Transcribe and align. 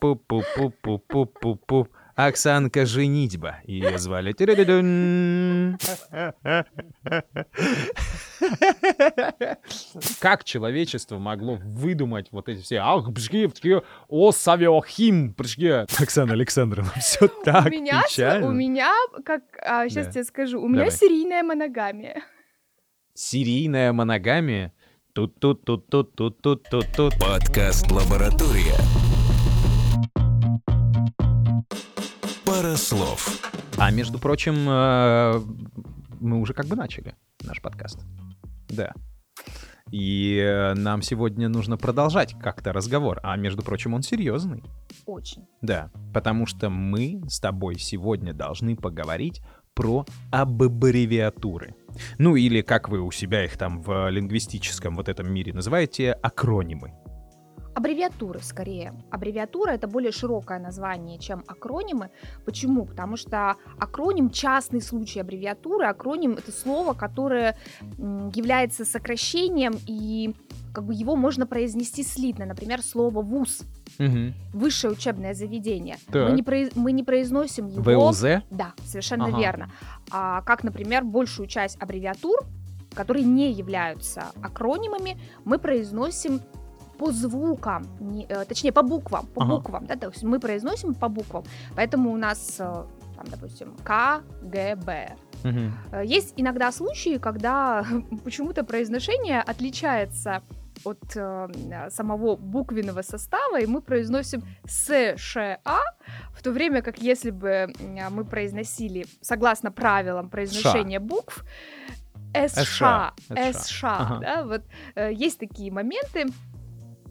Пу-пу-пу-пу-пу-пу-пу-пу. 0.00 1.88
Оксанка 2.16 2.84
Женитьба. 2.84 3.60
Ее 3.64 3.96
звали. 3.98 4.32
Как 10.20 10.44
человечество 10.44 11.18
могло 11.18 11.58
выдумать 11.62 12.28
вот 12.30 12.48
эти 12.48 12.62
все 12.62 12.76
ах, 12.78 13.08
бжги, 13.10 13.46
бжги, 13.46 13.76
о, 14.08 14.32
савиохим, 14.32 15.34
бжги. 15.36 15.68
Оксана 15.98 16.32
Александровна, 16.34 16.92
все 17.00 17.28
так 17.28 17.66
у 17.66 17.70
меня, 17.70 18.02
печально. 18.08 18.48
у 18.48 18.52
меня, 18.52 18.92
как 19.24 19.42
сейчас 19.88 20.06
Да. 20.06 20.12
тебе 20.12 20.24
скажу, 20.24 20.60
у 20.60 20.68
меня 20.68 20.84
Давай. 20.84 20.92
серийная 20.92 21.42
моногамия. 21.42 22.22
Серийная 23.14 23.92
моногамия. 23.92 24.72
Тут-тут-тут-тут-тут-тут-тут. 25.14 27.14
Подкаст 27.18 27.90
«Лаборатория». 27.90 28.76
Пара 32.70 32.76
слов. 32.76 33.50
А 33.78 33.90
между 33.90 34.20
прочим, 34.20 34.54
э, 34.68 35.40
мы 36.20 36.38
уже 36.38 36.54
как 36.54 36.66
бы 36.66 36.76
начали 36.76 37.16
наш 37.42 37.60
подкаст. 37.60 37.98
Да. 38.68 38.92
И 39.90 40.38
э, 40.38 40.74
нам 40.74 41.02
сегодня 41.02 41.48
нужно 41.48 41.76
продолжать 41.76 42.36
как-то 42.40 42.72
разговор. 42.72 43.18
А 43.24 43.36
между 43.36 43.62
прочим, 43.62 43.94
он 43.94 44.02
серьезный. 44.02 44.62
Очень. 45.04 45.46
Да, 45.62 45.90
потому 46.14 46.46
что 46.46 46.70
мы 46.70 47.20
с 47.28 47.40
тобой 47.40 47.76
сегодня 47.76 48.32
должны 48.32 48.76
поговорить 48.76 49.42
про 49.74 50.06
аббревиатуры. 50.30 51.74
Ну 52.18 52.36
или 52.36 52.60
как 52.62 52.88
вы 52.88 53.00
у 53.00 53.10
себя 53.10 53.44
их 53.44 53.56
там 53.56 53.82
в 53.82 54.08
лингвистическом 54.10 54.94
вот 54.94 55.08
этом 55.08 55.32
мире 55.32 55.52
называете, 55.52 56.12
акронимы. 56.12 56.92
Аббревиатуры, 57.74 58.40
скорее. 58.40 58.92
Аббревиатура— 59.10 59.70
это 59.72 59.86
более 59.86 60.12
широкое 60.12 60.58
название, 60.58 61.18
чем 61.18 61.44
акронимы. 61.46 62.10
Почему? 62.44 62.84
Потому 62.84 63.16
что 63.16 63.56
акроним— 63.78 64.30
частный 64.30 64.82
случай 64.82 65.20
аббревиатуры. 65.20 65.86
Акроним— 65.86 66.32
это 66.38 66.52
слово, 66.52 66.94
которое 66.94 67.56
является 67.98 68.84
сокращением, 68.84 69.74
и 69.86 70.34
как 70.74 70.84
бы 70.84 70.94
его 70.94 71.16
можно 71.16 71.46
произнести 71.46 72.02
слитно. 72.02 72.44
Например, 72.46 72.82
слово 72.82 73.22
«вуз» 73.22 73.62
Мгм.— 73.98 74.34
высшее 74.52 74.92
учебное 74.92 75.34
заведение. 75.34 75.96
Так. 76.12 76.28
Мы 76.30 76.36
не, 76.36 76.42
произ- 76.42 76.72
мы 76.74 76.92
не 76.92 77.02
произносим 77.02 77.66
его... 77.66 77.82
ВУЗ? 78.06 78.42
Да, 78.50 78.72
совершенно 78.84 79.26
Ага. 79.26 79.38
верно. 79.38 79.70
А, 80.10 80.42
как, 80.42 80.62
например, 80.64 81.04
большую 81.04 81.46
часть 81.48 81.76
аббревиатур, 81.80 82.40
которые 82.94 83.24
не 83.24 83.52
являются 83.52 84.26
акронимами, 84.42 85.20
мы 85.44 85.58
произносим 85.58 86.40
по 87.00 87.12
звукам, 87.12 87.82
не- 88.00 88.26
э, 88.28 88.44
точнее 88.44 88.72
по 88.72 88.82
буквам, 88.82 89.26
по 89.34 89.42
Ага. 89.42 89.56
буквам, 89.56 89.86
да, 89.86 89.96
то 89.96 90.08
есть 90.08 90.22
мы 90.22 90.38
произносим 90.38 90.94
по 90.94 91.08
буквам, 91.08 91.44
поэтому 91.76 92.12
у 92.12 92.16
нас, 92.16 92.56
э, 92.60 92.84
там, 93.16 93.24
допустим, 93.30 93.74
К, 93.84 94.20
Г, 94.42 94.76
Б. 94.76 95.08
Э, 95.92 96.02
Есть 96.04 96.34
иногда 96.36 96.72
случаи, 96.72 97.18
когда 97.18 97.82
почему-то 98.24 98.64
произношение 98.64 99.40
отличается 99.40 100.42
от 100.84 101.16
э, 101.16 101.48
самого 101.90 102.36
буквенного 102.36 103.02
состава, 103.02 103.60
и 103.60 103.66
мы 103.66 103.80
произносим 103.80 104.42
С, 104.66 105.14
Ш, 105.16 105.58
А, 105.64 105.78
в 106.34 106.42
то 106.42 106.52
время 106.52 106.82
как 106.82 106.98
если 106.98 107.30
бы 107.30 107.72
мы 108.10 108.24
произносили, 108.24 109.06
согласно 109.22 109.70
правилам 109.72 110.28
произношения 110.28 111.00
букв, 111.00 111.44
С, 112.34 112.52
СШ, 112.52 112.78
Ш, 112.78 113.12
СШ. 113.28 113.56
С, 113.56 113.68
Ш, 113.68 113.96
Ага. 113.98 114.18
да, 114.20 114.44
вот 114.44 114.62
э, 114.94 115.12
есть 115.12 115.38
такие 115.40 115.72
моменты. 115.72 116.26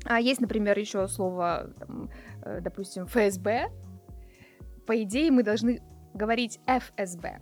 А 0.05 0.19
есть, 0.19 0.41
например, 0.41 0.77
еще 0.77 1.07
слово, 1.07 1.73
там, 1.79 2.09
э, 2.43 2.61
допустим, 2.61 3.05
ФСБ. 3.05 3.69
По 4.85 5.03
идее, 5.03 5.31
мы 5.31 5.43
должны 5.43 5.81
говорить 6.13 6.59
ФСБ. 6.65 7.41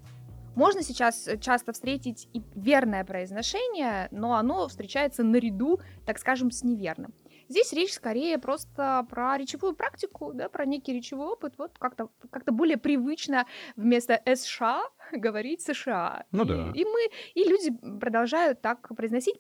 Можно 0.56 0.82
сейчас 0.82 1.28
э, 1.28 1.38
часто 1.38 1.72
встретить 1.72 2.28
и 2.34 2.42
верное 2.56 3.06
произношение, 3.06 4.08
но 4.12 4.34
оно 4.34 4.68
встречается 4.68 5.24
наряду, 5.24 5.80
так 6.06 6.18
скажем, 6.18 6.50
с 6.50 6.64
неверным. 6.64 7.14
Здесь 7.50 7.72
речь 7.74 7.94
скорее 7.94 8.38
просто 8.40 9.06
про 9.10 9.38
речевую 9.38 9.76
практику, 9.76 10.34
да, 10.34 10.50
про 10.50 10.66
некий 10.66 10.94
речевой 10.94 11.28
опыт. 11.28 11.54
Вот 11.58 11.78
как-то 11.78 12.10
как 12.30 12.44
более 12.52 12.78
привычно 12.78 13.46
вместо 13.76 14.20
США 14.26 14.82
говорить 15.12 15.62
США. 15.62 16.26
Ну 16.32 16.44
и, 16.44 16.48
да. 16.48 16.72
И 16.74 16.84
мы, 16.84 17.10
и 17.36 17.44
люди 17.44 18.00
продолжают 18.00 18.62
так 18.62 18.88
произносить, 18.96 19.40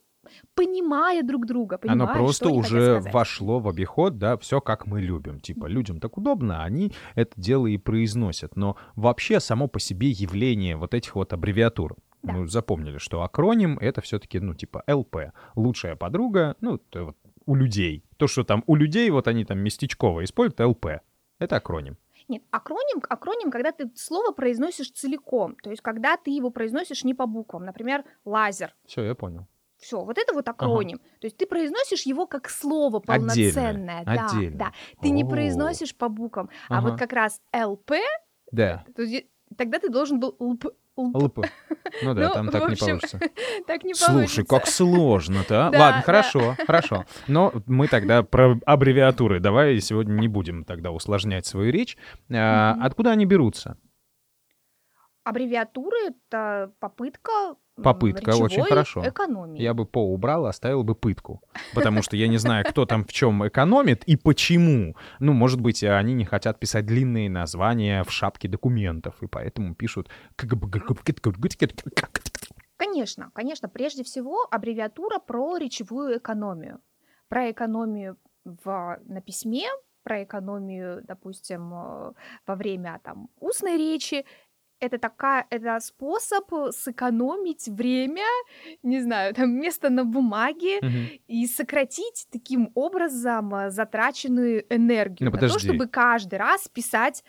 понимая 0.55 1.23
друг 1.23 1.45
друга, 1.45 1.77
понимая, 1.77 2.09
Оно 2.09 2.13
просто 2.13 2.49
уже 2.49 2.99
вошло 3.11 3.59
в 3.59 3.67
обиход, 3.67 4.17
да, 4.17 4.37
все 4.37 4.61
как 4.61 4.87
мы 4.87 5.01
любим. 5.01 5.39
Типа, 5.39 5.65
людям 5.65 5.99
так 5.99 6.17
удобно, 6.17 6.63
они 6.63 6.91
это 7.15 7.31
дело 7.35 7.67
и 7.67 7.77
произносят. 7.77 8.55
Но 8.55 8.77
вообще 8.95 9.39
само 9.39 9.67
по 9.67 9.79
себе 9.79 10.09
явление 10.09 10.75
вот 10.75 10.93
этих 10.93 11.15
вот 11.15 11.33
аббревиатур. 11.33 11.95
Да. 12.23 12.33
Мы 12.33 12.47
запомнили, 12.47 12.97
что 12.97 13.21
акроним— 13.21 13.77
это 13.81 14.01
все-таки, 14.01 14.39
ну, 14.39 14.53
типа, 14.53 14.83
ЛП. 14.87 15.31
Лучшая 15.55 15.95
подруга, 15.95 16.55
ну, 16.61 16.75
это 16.75 17.05
вот 17.05 17.17
у 17.45 17.55
людей. 17.55 18.03
То, 18.17 18.27
что 18.27 18.43
там 18.43 18.63
у 18.67 18.75
людей, 18.75 19.09
вот 19.09 19.27
они 19.27 19.45
там 19.45 19.59
местечково 19.59 20.23
используют, 20.23 20.59
ЛП. 20.59 21.01
Это 21.39 21.55
акроним. 21.55 21.97
Нет, 22.27 22.43
акроним, 22.51 23.01
акроним, 23.07 23.51
когда 23.51 23.71
ты 23.71 23.89
слово 23.95 24.33
произносишь 24.33 24.91
целиком, 24.91 25.55
то 25.63 25.69
есть 25.69 25.81
когда 25.81 26.17
ты 26.17 26.31
его 26.31 26.49
произносишь 26.49 27.05
не 27.05 27.13
по 27.13 27.25
буквам, 27.25 27.63
например, 27.63 28.03
лазер. 28.25 28.75
Все, 28.85 29.03
я 29.03 29.15
понял. 29.15 29.47
Все, 29.87 30.03
вот 30.03 30.17
это 30.17 30.33
вот 30.33 30.45
акроним. 30.49 30.97
То 31.21 31.27
есть 31.27 31.37
ты 31.37 31.45
произносишь 31.45 32.01
его 32.01 32.27
как 32.27 32.49
слово 32.49 32.99
полноценное. 32.99 34.03
Да, 34.03 34.27
отдельно. 34.27 34.57
да. 34.57 34.71
Ты 35.01 35.11
не 35.11 35.23
О. 35.23 35.27
произносишь 35.27 35.95
по 35.95 36.09
буквам. 36.09 36.49
А 36.67 36.79
Ага. 36.79 36.89
вот 36.89 36.99
как 36.99 37.13
раз 37.13 37.39
ЛП, 37.55 37.93
Да, 38.51 38.83
то 38.97 39.03
есть 39.03 39.27
тогда 39.57 39.79
ты 39.79 39.87
должен 39.89 40.19
был 40.19 40.35
ЛП. 40.39 40.65
ЛП. 40.97 41.45
Ну 42.03 42.13
да, 42.15 42.27
Ну, 42.27 42.33
там 42.33 42.49
так 42.49 42.67
не 42.67 42.73
общем, 42.73 42.85
получится. 42.87 43.19
Так 43.67 43.83
не 43.85 43.93
Слушай, 43.93 44.13
получится. 44.13 44.43
как 44.43 44.67
сложно-то, 44.67 45.67
а? 45.67 45.69
Да, 45.71 45.79
Ладно, 45.79 45.97
да. 45.99 46.01
хорошо, 46.05 46.55
хорошо. 46.65 47.05
Но 47.29 47.53
мы 47.65 47.87
тогда 47.87 48.23
про 48.23 48.59
аббревиатуры. 48.65 49.39
Давай 49.39 49.79
сегодня 49.79 50.19
не 50.19 50.27
будем 50.27 50.65
тогда 50.65 50.91
усложнять 50.91 51.45
свою 51.45 51.71
речь. 51.71 51.95
А. 52.29 52.75
Откуда 52.81 53.11
они 53.11 53.25
берутся? 53.25 53.77
Аббревиатуры— 55.27 55.97
это 56.07 56.71
попытка 56.79 57.57
Попытка, 57.83 58.35
очень 58.35 58.63
хорошо. 58.63 59.07
экономии. 59.07 59.61
Я 59.61 59.73
бы 59.73 59.85
по 59.85 59.99
убрал, 59.99 60.45
оставил 60.45 60.83
бы 60.83 60.95
пытку. 60.95 61.41
Потому 61.75 62.01
что 62.01 62.15
я 62.15 62.27
не 62.27 62.37
знаю, 62.37 62.65
кто 62.67 62.85
там 62.85 63.03
в 63.03 63.11
чем 63.11 63.47
экономит 63.47 64.03
и 64.05 64.15
почему. 64.15 64.95
Ну, 65.19 65.33
может 65.33 65.61
быть, 65.61 65.83
они 65.83 66.13
не 66.13 66.25
хотят 66.25 66.59
писать 66.59 66.85
длинные 66.85 67.29
названия 67.29 68.03
в 68.03 68.11
шапке 68.11 68.47
документов, 68.47 69.21
и 69.21 69.27
поэтому 69.27 69.75
пишут... 69.75 70.09
Конечно, 72.77 73.29
конечно. 73.33 73.69
Прежде 73.69 74.03
всего, 74.03 74.47
аббревиатура 74.49 75.19
про 75.19 75.57
речевую 75.57 76.17
экономию. 76.17 76.79
Про 77.27 77.51
экономию 77.51 78.17
в, 78.45 78.99
на 79.05 79.21
письме, 79.21 79.67
про 80.07 80.23
экономию, 80.23 81.03
допустим, 81.03 81.73
э, 81.73 82.13
во 82.47 82.55
время 82.55 83.01
там, 83.03 83.29
устной 83.41 83.77
речи. 83.77 84.25
Это, 84.79 84.99
такая, 84.99 85.47
это 85.49 85.79
способ 85.79 86.51
сэкономить 86.71 87.67
время, 87.67 88.25
не 88.83 89.01
знаю, 89.01 89.33
там, 89.33 89.49
место 89.59 89.89
на 89.89 90.05
бумаге 90.05 90.81
Мгм. 90.81 91.09
и 91.27 91.47
сократить 91.47 92.27
таким 92.31 92.69
образом 92.75 93.55
э, 93.55 93.71
затраченную 93.71 94.65
энергию 94.69 95.31
Ну, 95.31 95.31
на 95.31 95.31
то, 95.31 95.39
подожди. 95.47 95.67
чтобы 95.67 95.87
каждый 95.87 96.35
раз 96.37 96.67
писать 96.67 97.23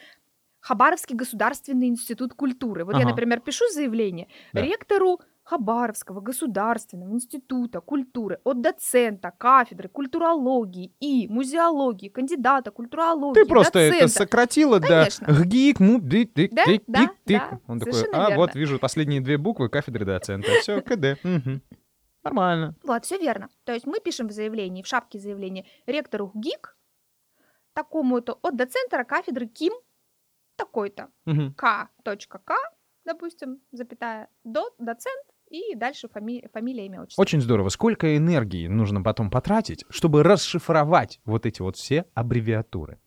Хабаровский 0.60 1.16
государственный 1.16 1.88
институт 1.88 2.34
культуры. 2.34 2.84
Вот 2.84 2.98
я, 2.98 3.04
Ага. 3.04 3.10
например, 3.10 3.40
пишу 3.40 3.64
заявление 3.72 4.28
Да. 4.52 4.62
ректору 4.62 5.20
Хабаровского 5.48 6.20
государственного 6.20 7.10
института 7.14 7.80
культуры 7.80 8.38
от 8.44 8.60
доцента 8.60 9.30
кафедры 9.38 9.88
культурологии 9.88 10.92
и 11.00 11.26
музеологии, 11.26 12.10
кандидата 12.10 12.70
культурологии, 12.70 13.40
Ты 13.40 13.48
просто 13.48 13.78
это 13.78 13.94
доцента. 13.94 14.14
сократила 14.18 14.78
до 14.78 14.86
Конечно. 14.88 15.26
ггик, 15.26 15.80
му, 15.80 16.00
дик, 16.00 16.34
дик, 16.34 16.52
Да, 16.52 16.66
дик, 16.66 16.82
да, 16.86 17.00
дик, 17.00 17.10
дик. 17.24 17.38
да, 17.50 17.60
Он 17.66 17.80
такой, 17.80 18.04
а 18.12 18.34
вот 18.36 18.48
верно. 18.50 18.58
вижу 18.58 18.78
последние 18.78 19.22
две 19.22 19.38
буквы 19.38 19.70
кафедры 19.70 20.04
доцента. 20.04 20.50
Все, 20.60 20.82
КД. 20.82 21.18
Нормально. 22.22 22.74
Вот, 22.82 23.06
все 23.06 23.16
верно. 23.16 23.48
То 23.64 23.72
есть 23.72 23.86
мы 23.86 24.00
пишем 24.00 24.28
в 24.28 24.32
заявлении, 24.32 24.82
в 24.82 24.86
шапке 24.86 25.18
заявления 25.18 25.64
ректору 25.86 26.30
ГИК, 26.34 26.76
такому-то 27.72 28.38
от 28.42 28.54
доцентра 28.54 29.02
кафедры 29.04 29.46
КИМ, 29.46 29.72
такой-то. 30.56 31.08
К.К, 31.56 32.52
допустим, 33.06 33.62
запятая, 33.72 34.28
до, 34.44 34.68
доцент, 34.78 35.24
и 35.50 35.74
дальше 35.74 36.08
фами- 36.08 36.48
фамилия, 36.52 36.86
имя, 36.86 37.02
отчество. 37.02 37.22
Очень 37.22 37.40
здорово. 37.40 37.68
Сколько 37.68 38.16
энергии 38.16 38.66
нужно 38.66 39.02
потом 39.02 39.30
потратить, 39.30 39.84
чтобы 39.88 40.22
расшифровать 40.22 41.20
вот 41.24 41.46
эти 41.46 41.62
вот 41.62 41.76
все 41.76 42.04
аббревиатуры? 42.14 42.98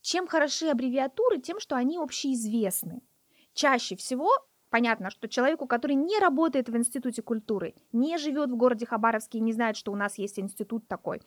Чем 0.00 0.26
хороши 0.26 0.66
аббревиатуры? 0.68 1.38
Тем, 1.38 1.60
что 1.60 1.76
они 1.76 1.96
общеизвестны. 1.98 3.02
Чаще 3.54 3.96
всего 3.96 4.28
понятно, 4.70 5.10
что 5.10 5.28
человеку, 5.28 5.66
который 5.66 5.94
не 5.94 6.18
работает 6.18 6.70
в 6.70 6.76
институте 6.76 7.20
культуры, 7.20 7.74
не 7.92 8.16
живет 8.16 8.50
в 8.50 8.56
городе 8.56 8.86
Хабаровске 8.86 9.36
и 9.38 9.42
не 9.42 9.52
знает, 9.52 9.76
что 9.76 9.92
у 9.92 9.96
нас 9.96 10.16
есть 10.16 10.38
институт 10.38 10.88
такой, 10.88 11.20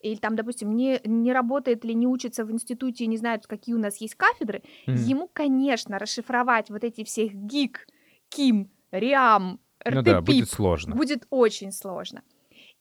или 0.00 0.16
там, 0.16 0.34
допустим, 0.34 0.74
не, 0.74 1.00
не 1.04 1.32
работает 1.32 1.84
или 1.84 1.92
не 1.92 2.08
учится 2.08 2.44
в 2.44 2.50
институте 2.50 3.04
и 3.04 3.06
не 3.06 3.16
знает, 3.16 3.46
какие 3.46 3.76
у 3.76 3.78
нас 3.78 3.98
есть 3.98 4.16
кафедры, 4.16 4.64
Мгм. 4.88 4.96
ему, 4.96 5.30
конечно, 5.32 5.98
расшифровать 6.00 6.70
вот 6.70 6.82
эти 6.82 7.04
всех 7.04 7.32
гик, 7.34 7.86
ким, 8.30 8.68
риам, 8.90 9.60
Ну 9.94 10.02
да, 10.02 10.20
будет 10.20 10.50
сложно. 10.50 10.94
будет 10.96 11.26
очень 11.30 11.72
сложно. 11.72 12.22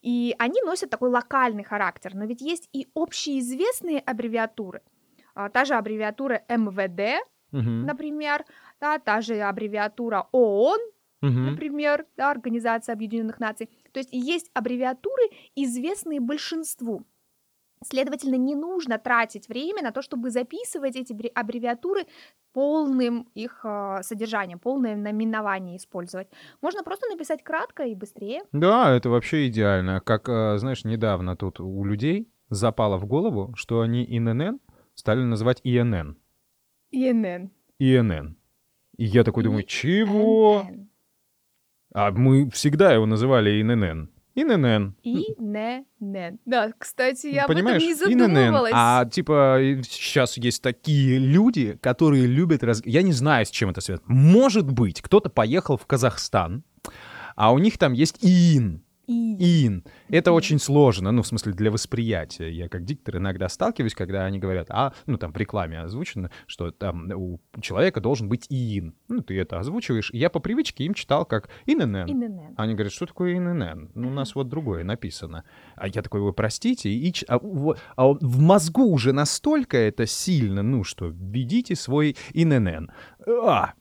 И 0.02 0.36
они 0.38 0.62
носят 0.62 0.90
такой 0.90 1.10
локальный 1.10 1.64
характер, 1.64 2.14
но 2.16 2.26
ведь 2.26 2.42
есть 2.42 2.70
и 2.74 2.88
общеизвестные 2.94 4.00
аббревиатуры. 4.00 4.82
А, 5.36 5.50
Та 5.50 5.66
же 5.66 5.76
аббревиатура 5.76 6.44
МВД, 6.50 7.24
Мгм. 7.52 7.86
например, 7.86 8.46
да, 8.82 9.00
та 9.00 9.22
же 9.22 9.40
аббревиатура 9.42 10.28
ООН, 10.32 10.80
Мгм. 11.22 11.46
например, 11.52 12.06
да, 12.16 12.32
Организация 12.32 12.94
Объединенных 12.94 13.40
Наций. 13.40 13.70
То 13.92 14.00
есть 14.00 14.10
есть 14.12 14.52
аббревиатуры, 14.54 15.24
известные 15.56 16.20
большинству. 16.20 17.04
Следовательно, 17.84 18.36
не 18.36 18.56
нужно 18.56 18.98
тратить 18.98 19.50
время 19.50 19.84
на 19.84 19.92
то, 19.92 20.02
чтобы 20.02 20.30
записывать 20.32 20.96
эти 20.96 21.14
бре- 21.14 21.32
аббревиатуры 21.34 22.06
полным 22.54 23.28
их 23.36 23.62
а, 23.64 24.02
содержанием, 24.02 24.58
полное 24.58 24.96
наименование 24.96 25.78
использовать. 25.78 26.28
Можно 26.62 26.84
просто 26.84 27.08
написать 27.08 27.44
кратко 27.44 27.84
и 27.84 27.94
быстрее. 27.94 28.42
Да, 28.52 28.92
это 28.96 29.10
вообще 29.10 29.48
идеально. 29.48 30.02
Как, 30.02 30.28
э, 30.28 30.58
знаешь, 30.58 30.84
недавно 30.86 31.36
тут 31.36 31.60
у 31.60 31.84
людей 31.86 32.28
запало 32.50 32.98
в 32.98 33.06
голову, 33.06 33.54
что 33.56 33.82
они 33.82 34.04
ИНН 34.06 34.60
стали 34.96 35.22
называть 35.22 35.62
ИНН. 35.64 36.18
ИНН. 36.92 37.52
ИНН. 37.78 38.38
И 38.98 39.06
я 39.06 39.24
такой 39.24 39.44
думаю, 39.44 39.64
чего? 39.64 40.66
А 41.94 42.12
мы 42.12 42.50
всегда 42.50 42.92
его 42.94 43.06
называли 43.06 43.62
ИНН. 43.62 44.10
ИНН. 44.38 44.94
ИНН. 45.04 46.40
Да, 46.46 46.72
кстати, 46.78 47.26
я 47.28 47.48
Понимаешь? 47.48 47.82
об 47.82 47.90
этом 47.90 48.10
не 48.10 48.14
ИНН. 48.14 48.36
задумывалась. 48.36 48.72
А 48.76 49.06
типа 49.06 49.58
сейчас 49.90 50.38
есть 50.38 50.62
такие 50.62 51.18
люди, 51.18 51.78
которые 51.82 52.28
любят... 52.28 52.64
Раз... 52.64 52.84
Я 52.86 53.02
не 53.02 53.14
знаю, 53.14 53.48
с 53.48 53.50
чем 53.50 53.72
это 53.72 53.82
связано. 53.82 54.06
Может 54.08 54.72
быть, 54.72 55.02
кто-то 55.02 55.30
поехал 55.30 55.76
в 55.78 55.88
Казахстан, 55.88 56.64
а 57.36 57.52
у 57.52 57.58
них 57.58 57.80
там 57.80 57.94
есть 57.94 58.24
ИИН. 58.24 58.84
Ин. 59.08 59.86
Это 60.10 60.34
очень 60.34 60.60
сложно, 60.60 61.12
ну, 61.12 61.22
в 61.22 61.28
смысле, 61.28 61.54
для 61.54 61.72
восприятия. 61.72 62.50
Я 62.52 62.68
как 62.68 62.84
диктор 62.84 63.18
иногда 63.18 63.48
сталкиваюсь, 63.48 63.96
когда 63.96 64.26
они 64.26 64.38
говорят, 64.38 64.68
а, 64.70 64.94
ну, 65.06 65.18
там 65.18 65.32
в 65.32 65.38
рекламе 65.38 65.80
озвучено, 65.80 66.30
что 66.46 66.72
там 66.72 67.10
у 67.16 67.40
человека 67.62 68.02
должен 68.02 68.28
быть 68.28 68.48
ин. 68.50 68.96
Ну, 69.08 69.22
ты 69.22 69.40
это 69.40 69.60
озвучиваешь. 69.60 70.12
И 70.12 70.18
я 70.18 70.30
по 70.30 70.40
привычке 70.40 70.84
им 70.84 70.94
читал 70.94 71.26
как 71.26 71.50
ИНН. 71.66 71.96
Они 72.58 72.74
говорят, 72.74 72.92
что 72.92 73.06
такое 73.06 73.38
ИНН? 73.38 73.92
Ну, 73.96 74.10
у 74.10 74.12
нас 74.12 74.36
вот 74.36 74.50
другое 74.50 74.84
написано. 74.84 75.46
А 75.76 75.88
я 75.88 76.02
такой, 76.02 76.20
вы 76.20 76.34
простите, 76.34 76.90
и, 76.90 77.14
а, 77.30 77.40
а 77.96 78.08
в 78.08 78.40
мозгу 78.40 78.92
уже 78.92 79.14
настолько 79.14 79.78
это 79.78 80.06
сильно, 80.06 80.64
ну, 80.64 80.84
что 80.84 81.08
введите 81.08 81.76
свой 81.76 82.18
ИНН. 82.34 82.92
А, 83.26 83.74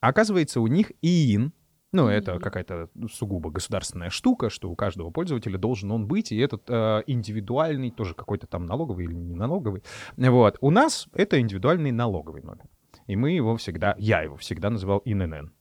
оказывается, 0.00 0.60
у 0.60 0.66
них 0.66 0.92
ИИН, 1.00 1.52
ну, 1.94 2.08
это 2.08 2.38
какая-то 2.38 2.88
сугубо 3.10 3.50
государственная 3.50 4.10
штука, 4.10 4.50
что 4.50 4.70
у 4.70 4.74
каждого 4.76 5.10
пользователя 5.10 5.56
должен 5.58 5.90
он 5.92 6.06
быть, 6.06 6.32
и 6.32 6.36
этот 6.38 6.68
э, 6.68 7.02
индивидуальный, 7.06 7.90
тоже 7.90 8.14
какой-то 8.14 8.46
там 8.46 8.66
налоговый 8.66 9.06
или 9.06 9.14
не 9.14 9.34
налоговый. 9.34 9.82
Вот. 10.16 10.58
У 10.60 10.70
нас 10.70 11.06
это 11.14 11.40
индивидуальный 11.40 11.92
налоговый 11.92 12.42
номер. 12.42 12.64
И 13.06 13.16
мы 13.16 13.30
его 13.30 13.56
всегда, 13.56 13.94
я 13.98 14.22
его 14.22 14.36
всегда 14.36 14.70
называл 14.70 15.02
ИНН. 15.04 15.52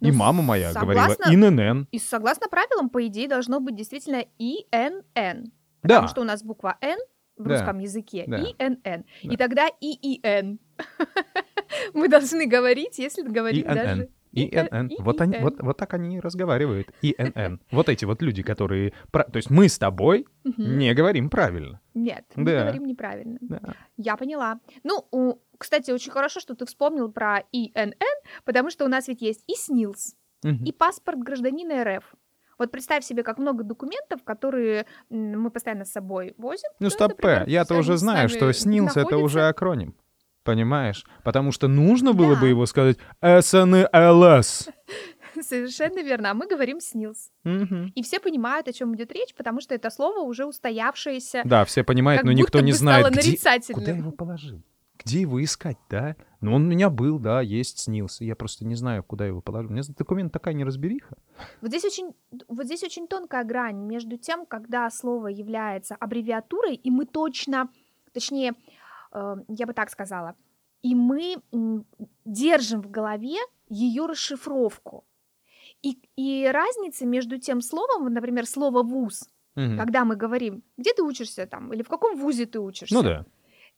И 0.00 0.10
Ну, 0.10 0.14
мама 0.18 0.42
моя 0.42 0.72
говорила 0.72 1.08
согласна. 1.08 1.32
ИНН. 1.34 1.88
И 1.92 1.98
согласно 1.98 2.48
правилам, 2.48 2.90
по 2.90 3.06
идее, 3.06 3.28
должно 3.28 3.60
быть 3.60 3.76
действительно 3.76 4.24
ИНН. 4.38 5.04
Да. 5.14 5.42
Потому 5.82 6.08
что 6.08 6.20
у 6.20 6.24
нас 6.24 6.42
буква 6.42 6.76
Н 6.80 6.98
в 7.36 7.44
Да. 7.44 7.50
русском 7.54 7.78
языке 7.78 8.24
Да. 8.26 8.38
ИНН. 8.38 8.80
Да. 8.84 9.02
И 9.22 9.36
тогда 9.36 9.68
ИИН. 9.80 10.58
Мы 11.94 12.08
должны 12.08 12.46
говорить, 12.46 12.98
если 12.98 13.22
говорим 13.22 13.64
ИНН. 13.66 13.74
даже... 13.74 14.08
ИНН. 14.32 14.90
Вот, 14.98 15.20
они, 15.20 15.38
вот, 15.38 15.60
вот 15.60 15.76
так 15.76 15.94
они 15.94 16.16
и 16.16 16.20
разговаривают. 16.20 16.92
ИНН. 17.02 17.60
Вот 17.70 17.88
эти 17.88 18.04
вот 18.04 18.22
люди, 18.22 18.42
которые... 18.42 18.92
То 19.12 19.36
есть 19.36 19.50
мы 19.50 19.68
с 19.68 19.78
тобой 19.78 20.26
не 20.56 20.94
говорим 20.94 21.30
правильно. 21.30 21.80
Нет, 21.94 22.24
мы 22.34 22.44
Да. 22.50 22.62
говорим 22.62 22.86
неправильно. 22.86 23.38
Да. 23.40 23.60
Я 23.96 24.16
поняла. 24.16 24.58
Ну, 24.84 25.40
кстати, 25.58 25.90
очень 25.90 26.10
хорошо, 26.12 26.40
что 26.40 26.54
ты 26.54 26.66
вспомнил 26.66 27.10
про 27.12 27.44
ИНН, 27.52 27.94
потому 28.44 28.70
что 28.70 28.84
у 28.84 28.88
нас 28.88 29.08
ведь 29.08 29.22
есть 29.22 29.44
и 29.46 29.54
СНИЛС, 29.54 30.16
и 30.44 30.72
паспорт 30.72 31.18
гражданина 31.18 31.84
РФ. 31.84 32.14
Вот 32.58 32.70
представь 32.70 33.02
себе, 33.04 33.22
как 33.24 33.38
много 33.38 33.64
документов, 33.64 34.22
которые 34.22 34.86
мы 35.10 35.50
постоянно 35.50 35.84
с 35.84 35.90
собой 35.90 36.34
возим. 36.36 36.68
Ну, 36.78 36.90
стоп, 36.90 37.14
я-то 37.46 37.76
уже 37.76 37.96
знаю, 37.96 38.28
что 38.28 38.52
СНИЛС— 38.52 38.96
это 38.98 39.16
уже 39.18 39.48
акроним. 39.48 39.94
Понимаешь? 40.44 41.04
Потому 41.24 41.52
что 41.52 41.68
нужно 41.68 42.12
было 42.12 42.34
бы 42.34 42.42
Да. 42.42 42.46
его 42.48 42.66
сказать 42.66 42.98
СНЛС. 43.20 44.68
Совершенно 45.40 46.02
верно. 46.02 46.30
А 46.30 46.34
мы 46.34 46.46
говорим 46.46 46.80
СНИЛС. 46.80 47.30
Мгм. 47.44 47.92
И 47.94 48.02
все 48.02 48.20
понимают, 48.20 48.68
о 48.68 48.72
чем 48.72 48.94
идет 48.94 49.12
речь, 49.12 49.34
потому 49.34 49.60
что 49.60 49.74
это 49.74 49.88
слово 49.90 50.20
уже 50.20 50.44
устоявшееся. 50.44 51.42
Да, 51.44 51.64
все 51.64 51.84
понимают, 51.84 52.24
но 52.24 52.32
никто 52.32 52.60
не 52.60 52.72
бы 52.72 52.76
знает, 52.78 53.06
где... 53.14 53.36
куда 53.72 53.92
его 53.92 54.10
положил. 54.10 54.62
Где 55.04 55.22
его 55.22 55.42
искать, 55.42 55.78
да? 55.90 56.14
Ну, 56.40 56.54
он 56.54 56.66
у 56.66 56.68
меня 56.68 56.88
был, 56.88 57.18
да, 57.18 57.40
есть 57.40 57.78
СНИЛС. 57.80 58.20
Я 58.20 58.36
просто 58.36 58.64
не 58.64 58.76
знаю, 58.76 59.02
куда 59.02 59.26
его 59.26 59.40
положил. 59.40 59.70
У 59.70 59.72
меня 59.72 59.82
документ 59.96 60.32
такая 60.32 60.54
неразбериха. 60.54 61.16
Вот 61.60 61.68
здесь 61.70 61.84
очень, 61.84 62.12
вот 62.46 62.66
здесь 62.66 62.84
очень 62.84 63.08
тонкая 63.08 63.42
грань 63.44 63.78
между 63.78 64.16
тем, 64.16 64.46
когда 64.46 64.88
слово 64.90 65.28
является 65.28 65.96
аббревиатурой, 65.96 66.74
и 66.74 66.90
мы 66.90 67.06
точно, 67.06 67.68
точнее, 68.12 68.52
я 69.48 69.66
бы 69.66 69.72
так 69.72 69.90
сказала, 69.90 70.34
и 70.82 70.94
мы 70.94 71.36
держим 72.24 72.80
в 72.82 72.90
голове 72.90 73.36
ее 73.68 74.06
расшифровку. 74.06 75.04
И, 75.82 75.98
и 76.16 76.48
разница 76.52 77.06
между 77.06 77.38
тем 77.38 77.60
словом, 77.60 78.12
например, 78.12 78.46
слово 78.46 78.82
вуз, 78.82 79.28
Мгм. 79.54 79.76
когда 79.78 80.04
мы 80.04 80.16
говорим, 80.16 80.62
где 80.78 80.94
ты 80.94 81.02
учишься 81.02 81.46
там, 81.46 81.72
или 81.72 81.82
в 81.82 81.88
каком 81.88 82.16
вузе 82.16 82.46
ты 82.46 82.58
учишься, 82.58 82.94
Ну 82.94 83.02
да. 83.02 83.24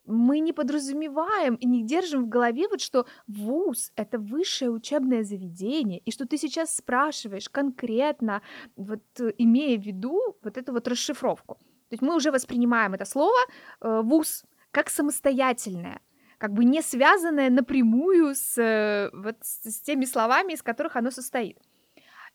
мы 0.06 0.38
не 0.40 0.52
подразумеваем 0.52 1.56
и 1.56 1.66
не 1.66 1.82
держим 1.84 2.24
в 2.24 2.28
голове 2.28 2.68
вот 2.68 2.80
что 2.80 3.06
вуз— 3.26 3.92
это 3.96 4.18
высшее 4.18 4.70
учебное 4.70 5.24
заведение, 5.24 5.98
и 5.98 6.10
что 6.12 6.26
ты 6.26 6.36
сейчас 6.38 6.76
спрашиваешь 6.76 7.48
конкретно, 7.48 8.40
вот 8.76 9.02
э, 9.20 9.32
имея 9.38 9.78
в 9.78 9.82
виду 9.82 10.20
вот 10.42 10.56
эту 10.56 10.72
вот 10.72 10.86
расшифровку. 10.88 11.54
То 11.88 11.94
есть 11.94 12.02
мы 12.02 12.14
уже 12.14 12.30
воспринимаем 12.30 12.94
это 12.94 13.04
слово 13.04 13.38
э, 13.80 14.00
вуз 14.04 14.44
как 14.74 14.90
самостоятельное, 14.90 16.00
как 16.38 16.52
бы 16.52 16.64
не 16.64 16.82
связанное 16.82 17.48
напрямую 17.48 18.34
с, 18.34 18.58
э, 18.58 19.10
вот, 19.12 19.36
с, 19.40 19.80
теми 19.82 20.04
словами, 20.04 20.52
из 20.54 20.62
которых 20.62 20.96
оно 20.96 21.10
состоит. 21.10 21.58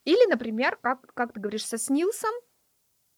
Или, 0.06 0.30
например, 0.32 0.78
как, 0.82 1.14
как 1.14 1.34
ты 1.34 1.42
говоришь, 1.42 1.66
со 1.66 1.78
СНИЛСом, 1.78 2.32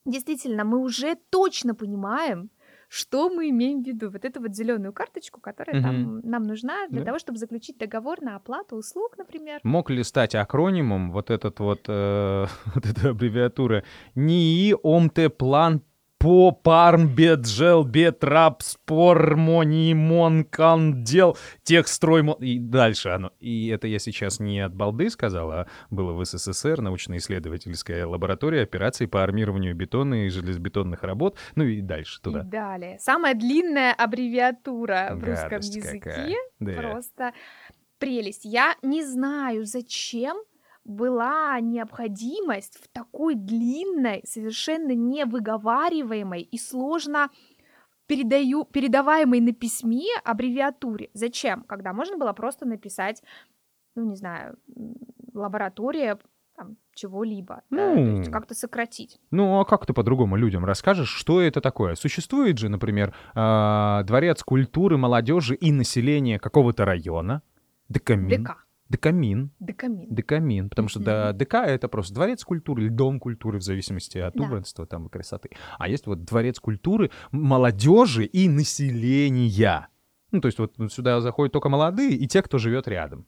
действительно, 0.06 0.64
мы 0.64 0.80
уже 0.80 1.16
точно 1.30 1.76
понимаем, 1.76 2.50
что 2.90 3.30
мы 3.30 3.50
имеем 3.50 3.84
в 3.84 3.88
виду. 3.88 4.10
Вот 4.10 4.26
эту 4.26 4.42
вот 4.42 4.56
зеленую 4.56 4.92
карточку, 4.92 5.40
которая 5.40 5.82
там 5.82 6.20
нам 6.24 6.44
нужна 6.44 6.88
для 6.90 7.02
Да. 7.02 7.06
того, 7.06 7.20
чтобы 7.20 7.38
заключить 7.38 7.78
договор 7.78 8.22
на 8.22 8.36
оплату 8.36 8.76
услуг, 8.76 9.18
например. 9.18 9.60
Мог 9.64 9.90
ли 9.92 10.04
стать 10.04 10.36
акронимом 10.36 11.12
вот 11.12 11.30
этот 11.30 11.60
вот, 11.60 11.86
э, 11.88 12.48
вот 12.76 12.86
эта 12.86 13.10
аббревиатура 13.10 13.84
НИИ 14.16 14.76
ОМТ 14.84 15.38
план 15.38 15.82
по 16.22 16.52
пармбеджел 16.52 17.84
бетрап 17.84 18.62
спор 18.62 19.36
монимон 19.36 20.44
кандел 20.44 21.36
техстрой 21.64 22.22
мо- 22.22 22.38
и 22.40 22.60
дальше 22.60 23.10
оно 23.10 23.32
и 23.40 23.70
это 23.70 23.88
я 23.88 23.98
сейчас 23.98 24.40
не 24.40 24.60
от 24.60 24.76
балды 24.76 25.10
сказал 25.10 25.52
а 25.52 25.68
было 25.90 26.14
в 26.14 26.24
СССР 26.24 26.80
научно-исследовательская 26.80 28.06
лаборатория 28.06 28.62
операций 28.62 29.08
по 29.08 29.24
армированию 29.24 29.76
бетона 29.76 30.26
и 30.26 30.30
железобетонных 30.30 31.02
работ 31.02 31.38
ну 31.56 31.64
и 31.64 31.82
дальше 31.82 32.20
И 32.20 32.24
туда 32.24 32.44
далее. 32.44 33.00
Самая 33.00 33.34
длинная 33.34 33.94
аббревиатура 33.94 35.14
в 35.16 35.24
русском 35.24 35.60
языке. 35.60 36.00
какая. 36.00 36.36
Да. 36.60 36.74
Просто 36.74 37.34
прелесть. 37.98 38.46
Я 38.46 38.76
не 38.84 39.04
знаю, 39.04 39.66
зачем 39.66 40.38
была 40.92 41.60
необходимость 41.60 42.78
в 42.84 42.88
такой 42.90 43.36
длинной, 43.36 44.22
совершенно 44.26 44.94
невыговариваемой 44.94 46.42
и 46.42 46.58
сложно 46.58 47.30
передаю, 48.08 48.66
передаваемой 48.66 49.40
на 49.40 49.54
письме 49.54 50.06
аббревиатуре. 50.24 51.10
Зачем? 51.14 51.64
Когда 51.64 51.94
можно 51.94 52.18
было 52.18 52.34
просто 52.34 52.66
написать, 52.66 53.24
ну, 53.96 54.04
не 54.10 54.16
знаю, 54.16 54.58
лаборатория 55.34 56.18
там, 56.58 56.76
чего-либо, 56.94 57.64
да, 57.70 57.94
то 57.94 58.00
есть 58.00 58.28
Ну. 58.28 58.34
как-то 58.34 58.54
сократить. 58.54 59.18
Ну, 59.32 59.60
а 59.60 59.66
как 59.66 59.86
ты 59.86 59.94
по-другому 59.94 60.36
людям 60.36 60.66
расскажешь, 60.66 61.10
что 61.10 61.42
это 61.42 61.62
такое? 61.62 61.96
Существует 61.96 62.58
же, 62.58 62.68
например, 62.70 63.16
а, 63.34 64.04
дворец 64.04 64.44
культуры, 64.44 64.98
молодежи 64.98 65.56
и 65.56 65.72
населения 65.72 66.38
какого-то 66.40 66.84
района, 66.86 67.42
ДКМИН, 67.88 68.44
ДК. 68.44 68.58
Декамин. 68.92 69.52
Декамин. 69.60 70.14
Декамин, 70.14 70.70
потому 70.70 70.90
что 70.90 71.00
Мгм. 71.00 71.38
ДК— 71.38 71.54
это 71.66 71.88
просто 71.88 72.14
дворец 72.14 72.44
культуры 72.44 72.84
или 72.84 72.90
дом 72.90 73.20
культуры, 73.20 73.58
в 73.60 73.62
зависимости 73.64 74.18
от 74.18 74.34
Да. 74.36 74.44
убранства 74.44 74.86
там 74.86 75.08
и 75.08 75.10
красоты. 75.10 75.50
А 75.80 75.88
есть 75.88 76.08
вот 76.08 76.26
дворец 76.26 76.60
культуры 76.60 77.10
молодежи 77.32 78.26
и 78.26 78.50
населения. 78.50 79.88
Ну, 80.32 80.42
то 80.42 80.48
есть 80.48 80.60
вот 80.60 80.74
сюда 80.92 81.22
заходят 81.22 81.54
только 81.54 81.70
молодые 81.70 82.12
и 82.12 82.28
те, 82.28 82.42
кто 82.42 82.58
живет 82.58 82.88
рядом. 82.88 83.26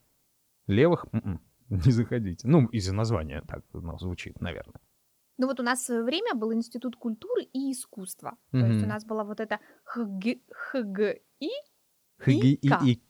Левых 0.68 1.06
м-м, 1.14 1.40
не 1.70 1.92
заходите. 1.92 2.48
Ну, 2.48 2.66
из-за 2.68 2.94
названия 2.94 3.42
так 3.48 3.64
ну, 3.74 3.98
звучит, 4.00 4.42
наверное. 4.42 4.82
Ну 5.38 5.48
вот 5.48 5.60
у 5.60 5.64
нас 5.64 5.80
в 5.80 5.86
свое 5.86 6.04
время 6.04 6.36
был 6.36 6.54
Институт 6.54 6.96
культуры 6.96 7.44
и 7.54 7.72
искусства. 7.72 8.36
То 8.52 8.58
есть 8.58 8.84
у 8.84 8.88
нас 8.88 9.06
была 9.06 9.24
вот 9.24 9.40
эта 9.40 9.60
ХГ, 9.86 10.42
ХГИ, 10.52 11.22
Хгиик. 12.20 13.02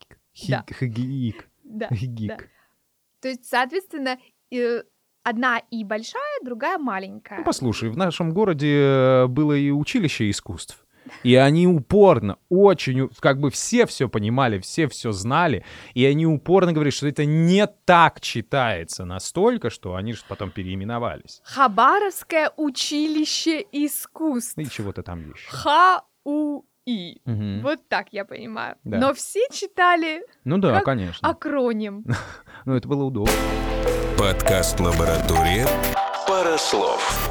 Да. 0.50 0.66
Хгиик. 0.72 1.50
Да, 1.64 1.88
Хгик. 1.90 2.50
То 3.20 3.30
есть, 3.30 3.46
соответственно, 3.46 4.18
э, 4.52 4.84
одна 5.24 5.60
и 5.72 5.84
большая, 5.84 6.40
другая 6.44 6.78
маленькая. 6.78 7.40
Ну, 7.40 7.46
послушай, 7.46 7.90
в 7.90 7.98
нашем 7.98 8.34
городе 8.34 8.76
э, 8.76 9.28
было 9.28 9.54
и 9.54 9.72
училище 9.72 10.30
искусств. 10.30 10.86
И 11.24 11.36
они 11.36 11.68
упорно, 11.68 12.38
очень, 12.50 13.10
как 13.20 13.40
бы 13.40 13.50
все 13.50 13.86
все 13.86 14.08
понимали, 14.08 14.60
все 14.60 14.88
все 14.88 15.12
знали, 15.12 15.66
и 15.94 16.06
они 16.06 16.26
упорно 16.26 16.72
говорили, 16.72 16.94
что 16.94 17.08
это 17.08 17.26
не 17.26 17.68
так 17.68 18.22
читается 18.22 19.04
настолько, 19.04 19.70
что 19.70 19.96
они 19.96 20.14
же 20.14 20.22
потом 20.28 20.52
переименовались. 20.52 21.42
Хабаровское 21.44 22.52
училище 22.56 23.66
искусств. 23.72 24.58
И 24.58 24.70
чего-то 24.70 25.04
там 25.04 25.30
еще. 25.30 25.50
ХУИ. 26.86 27.22
Мгм. 27.26 27.62
Вот 27.62 27.88
так 27.88 28.08
я 28.12 28.26
понимаю. 28.26 28.76
Да. 28.84 28.98
Но 28.98 29.14
все 29.14 29.40
читали 29.52 30.24
Ну 30.44 30.58
да, 30.58 30.74
как 30.76 30.86
конечно. 30.86 31.28
акроним. 31.28 32.06
Ну 32.66 32.76
это 32.76 32.88
было 32.88 33.04
удобно. 33.04 33.34
Подкаст 34.18 34.80
«Лаборатория». 34.80 35.66
Пара 36.28 36.58
слов. 36.58 37.30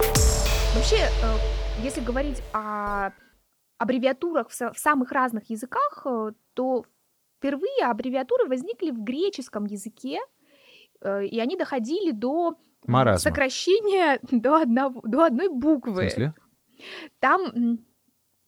Вообще, 0.74 0.96
э, 0.96 1.82
если 1.82 2.02
говорить 2.02 2.42
о 2.52 3.12
аббревиатурах 3.78 4.50
в 4.50 4.52
са- 4.52 4.72
в 4.74 4.78
самых 4.78 5.10
разных 5.12 5.48
языках, 5.48 6.02
э, 6.06 6.32
то 6.54 6.84
впервые 7.38 7.84
аббревиатуры 7.86 8.46
возникли 8.46 8.90
в 8.90 9.02
греческом 9.02 9.64
языке, 9.64 10.18
э, 11.00 11.24
и 11.24 11.40
они 11.40 11.56
доходили 11.56 12.10
до 12.10 12.56
Маразма. 12.86 13.18
сокращения 13.30 14.18
до, 14.30 14.56
одного, 14.60 15.00
до 15.04 15.24
одной 15.24 15.48
В 15.48 15.56
буквы. 15.56 16.10
смысле? 16.10 16.34
Там, 17.20 17.78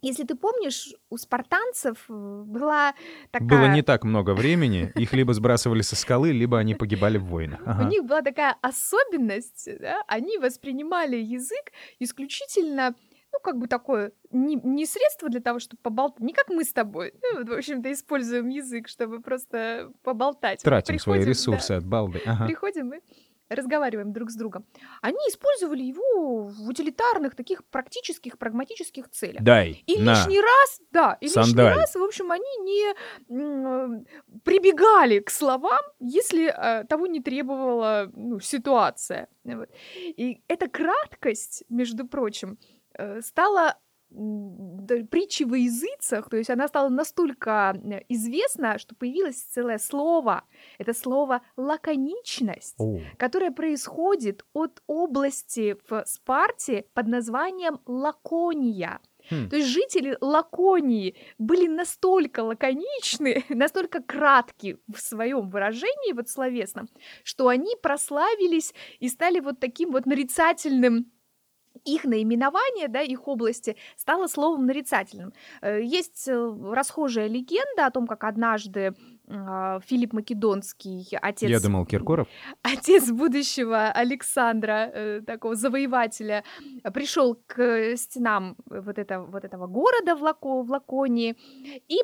если 0.05 0.25
ты 0.25 0.35
помнишь, 0.35 0.93
у 1.11 1.17
спартанцев 1.17 2.05
э, 2.09 2.43
была 2.47 2.95
такая... 3.31 3.49
Было 3.49 3.69
не 3.75 3.83
так 3.83 4.05
много 4.05 4.35
времени, 4.35 4.93
их 4.95 5.13
либо 5.13 5.33
сбрасывали 5.33 5.83
со 5.83 5.97
скалы, 5.97 6.33
либо 6.33 6.59
они 6.59 6.75
погибали 6.75 7.19
в 7.19 7.25
войнах. 7.25 7.61
У 7.67 7.71
Ага. 7.71 7.85
них 7.85 8.05
была 8.05 8.23
такая 8.23 8.57
особенность, 8.63 9.69
да, 9.81 10.03
они 10.07 10.39
воспринимали 10.39 11.17
язык 11.17 11.73
исключительно, 11.99 12.95
ну, 13.33 13.39
как 13.43 13.59
бы 13.59 13.67
такое, 13.67 14.13
не, 14.31 14.55
не 14.57 14.87
средство 14.87 15.29
для 15.29 15.41
того, 15.41 15.59
чтобы 15.59 15.81
поболтать, 15.83 16.21
не 16.21 16.33
как 16.33 16.49
мы 16.49 16.65
с 16.65 16.73
тобой, 16.73 17.15
ну, 17.23 17.45
в 17.45 17.53
общем-то, 17.53 17.91
используем 17.93 18.49
язык, 18.49 18.89
чтобы 18.89 19.21
просто 19.21 19.91
поболтать. 20.03 20.63
Тратим 20.63 20.99
свои 20.99 21.19
приходим, 21.19 21.25
да, 21.25 21.31
ресурсы 21.31 21.71
от 21.73 21.85
балды. 21.85 22.21
Ага. 22.27 22.47
приходим 22.47 22.93
и 22.95 23.01
разговариваем 23.49 24.13
друг 24.13 24.31
с 24.31 24.37
другом. 24.37 24.65
Они 25.03 25.19
использовали 25.29 25.83
его 25.83 26.45
в 26.45 26.69
утилитарных, 26.69 27.35
таких 27.35 27.65
практических, 27.65 28.39
прагматических 28.39 29.11
целях. 29.11 29.43
Дай, 29.43 29.83
И 29.87 29.99
на. 30.01 30.13
лишний 30.13 30.41
раз, 30.41 30.81
да, 30.91 31.19
и 31.21 31.27
лишний 31.27 31.45
Сандаль. 31.45 31.75
раз, 31.77 31.95
в 31.95 32.03
общем, 32.03 32.31
они 32.33 32.57
не 32.61 32.95
м, 33.31 34.07
прибегали 34.45 35.19
к 35.21 35.31
словам, 35.31 35.81
если 36.01 36.47
э, 36.47 36.85
того 36.85 37.07
не 37.07 37.21
требовала 37.21 38.11
ну, 38.15 38.41
ситуация. 38.41 39.29
Вот. 39.45 39.69
И 40.07 40.43
эта 40.49 40.69
краткость, 40.69 41.65
между 41.69 42.07
прочим, 42.07 42.59
э, 42.99 43.21
стала 43.21 43.77
притчей 45.11 45.45
во 45.45 45.57
языцах, 45.57 46.29
то 46.29 46.37
есть 46.37 46.51
она 46.51 46.69
стала 46.69 46.89
настолько 46.89 47.81
э, 47.83 48.01
известна, 48.09 48.79
что 48.79 48.95
появилось 48.95 49.37
целое 49.37 49.79
слово. 49.79 50.45
Это 50.79 50.93
слово 50.95 51.43
лаконичность 51.57 52.77
О, 52.79 53.01
которая 53.17 53.51
происходит 53.51 54.45
от 54.53 54.83
области 54.87 55.77
в 55.89 56.05
Спарте 56.07 56.87
под 56.95 57.09
названием 57.09 57.81
Лакония. 57.87 59.01
Хм. 59.31 59.49
То 59.49 59.57
есть 59.57 59.69
жители 59.69 60.19
Лаконии 60.21 61.17
были 61.39 61.67
настолько 61.67 62.41
лаконичны, 62.41 63.45
настолько 63.49 64.03
кратки 64.03 64.79
в 64.87 64.99
своем 65.01 65.49
выражении 65.49 66.13
вот 66.13 66.29
словесном, 66.29 66.89
что 67.23 67.49
они 67.49 67.75
прославились 67.83 68.75
и 69.01 69.09
стали 69.09 69.41
вот 69.41 69.61
таким 69.61 69.93
вот 69.93 70.07
нарицательным 70.07 71.11
их 71.85 72.05
наименование, 72.05 72.89
да, 72.89 73.01
их 73.03 73.27
области 73.29 73.77
стало 73.97 74.27
словом 74.27 74.67
нарицательным. 74.67 75.33
Э, 75.63 75.83
Есть 75.83 76.29
э, 76.29 76.57
расхожая 76.73 77.27
легенда 77.29 77.87
о 77.87 77.91
том, 77.91 78.07
как 78.07 78.25
однажды 78.25 78.95
а, 79.27 79.81
Филипп 79.81 80.13
Македонский, 80.13 81.07
отец 81.23 81.49
Я 81.49 81.59
думал, 81.61 81.87
Киркоров. 81.87 82.29
отец 82.63 83.11
будущего 83.11 83.89
Александра, 83.89 84.91
э, 84.93 85.21
такого 85.27 85.55
завоевателя, 85.55 86.45
пришел 86.93 87.35
к 87.47 87.97
стенам 87.97 88.57
вот, 88.67 88.99
это, 88.99 89.21
вот 89.23 89.45
этого 89.45 89.67
города 89.67 90.15
в, 90.15 90.23
Лако, 90.23 90.63
в 90.63 90.71
Лаконии 90.71 91.37
и 91.89 92.01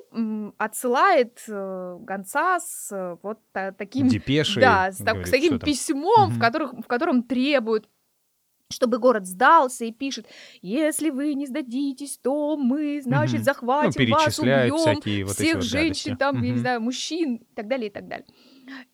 отсылает 0.59 1.43
гонца 1.47 2.59
с 2.61 3.19
вот 3.23 3.39
та- 3.53 3.73
таким, 3.73 4.09
Депешей. 4.09 4.61
да, 4.63 4.91
с, 4.91 4.97
так- 4.99 5.09
говорит, 5.09 5.27
с 5.29 5.31
таким 5.31 5.59
письмом, 5.59 6.31
в, 6.31 6.33
Мгм. 6.33 6.41
которых, 6.41 6.73
в 6.73 6.87
котором 6.87 7.23
требуют 7.23 7.87
чтобы 8.71 8.99
город 8.99 9.27
сдался 9.27 9.85
и 9.85 9.93
пишет, 9.93 10.27
если 10.63 11.11
вы 11.11 11.35
не 11.35 11.47
сдадитесь, 11.47 12.19
то 12.19 12.57
мы, 12.57 13.01
значит, 13.03 13.37
Мгм. 13.37 13.45
захватим 13.45 13.87
вас, 13.87 13.97
перечисляют 13.97 14.73
убьем 14.75 15.27
вот 15.27 15.35
всех 15.37 15.55
вот 15.57 15.65
женщин, 15.65 16.13
гадости. 16.13 16.19
там, 16.19 16.43
я 16.43 16.53
не 16.53 16.59
знаю, 16.59 16.81
мужчин 16.81 17.37
и 17.37 17.55
так 17.55 17.69
далее, 17.69 17.89
и 17.89 17.93
так 17.93 18.07
далее. 18.09 18.27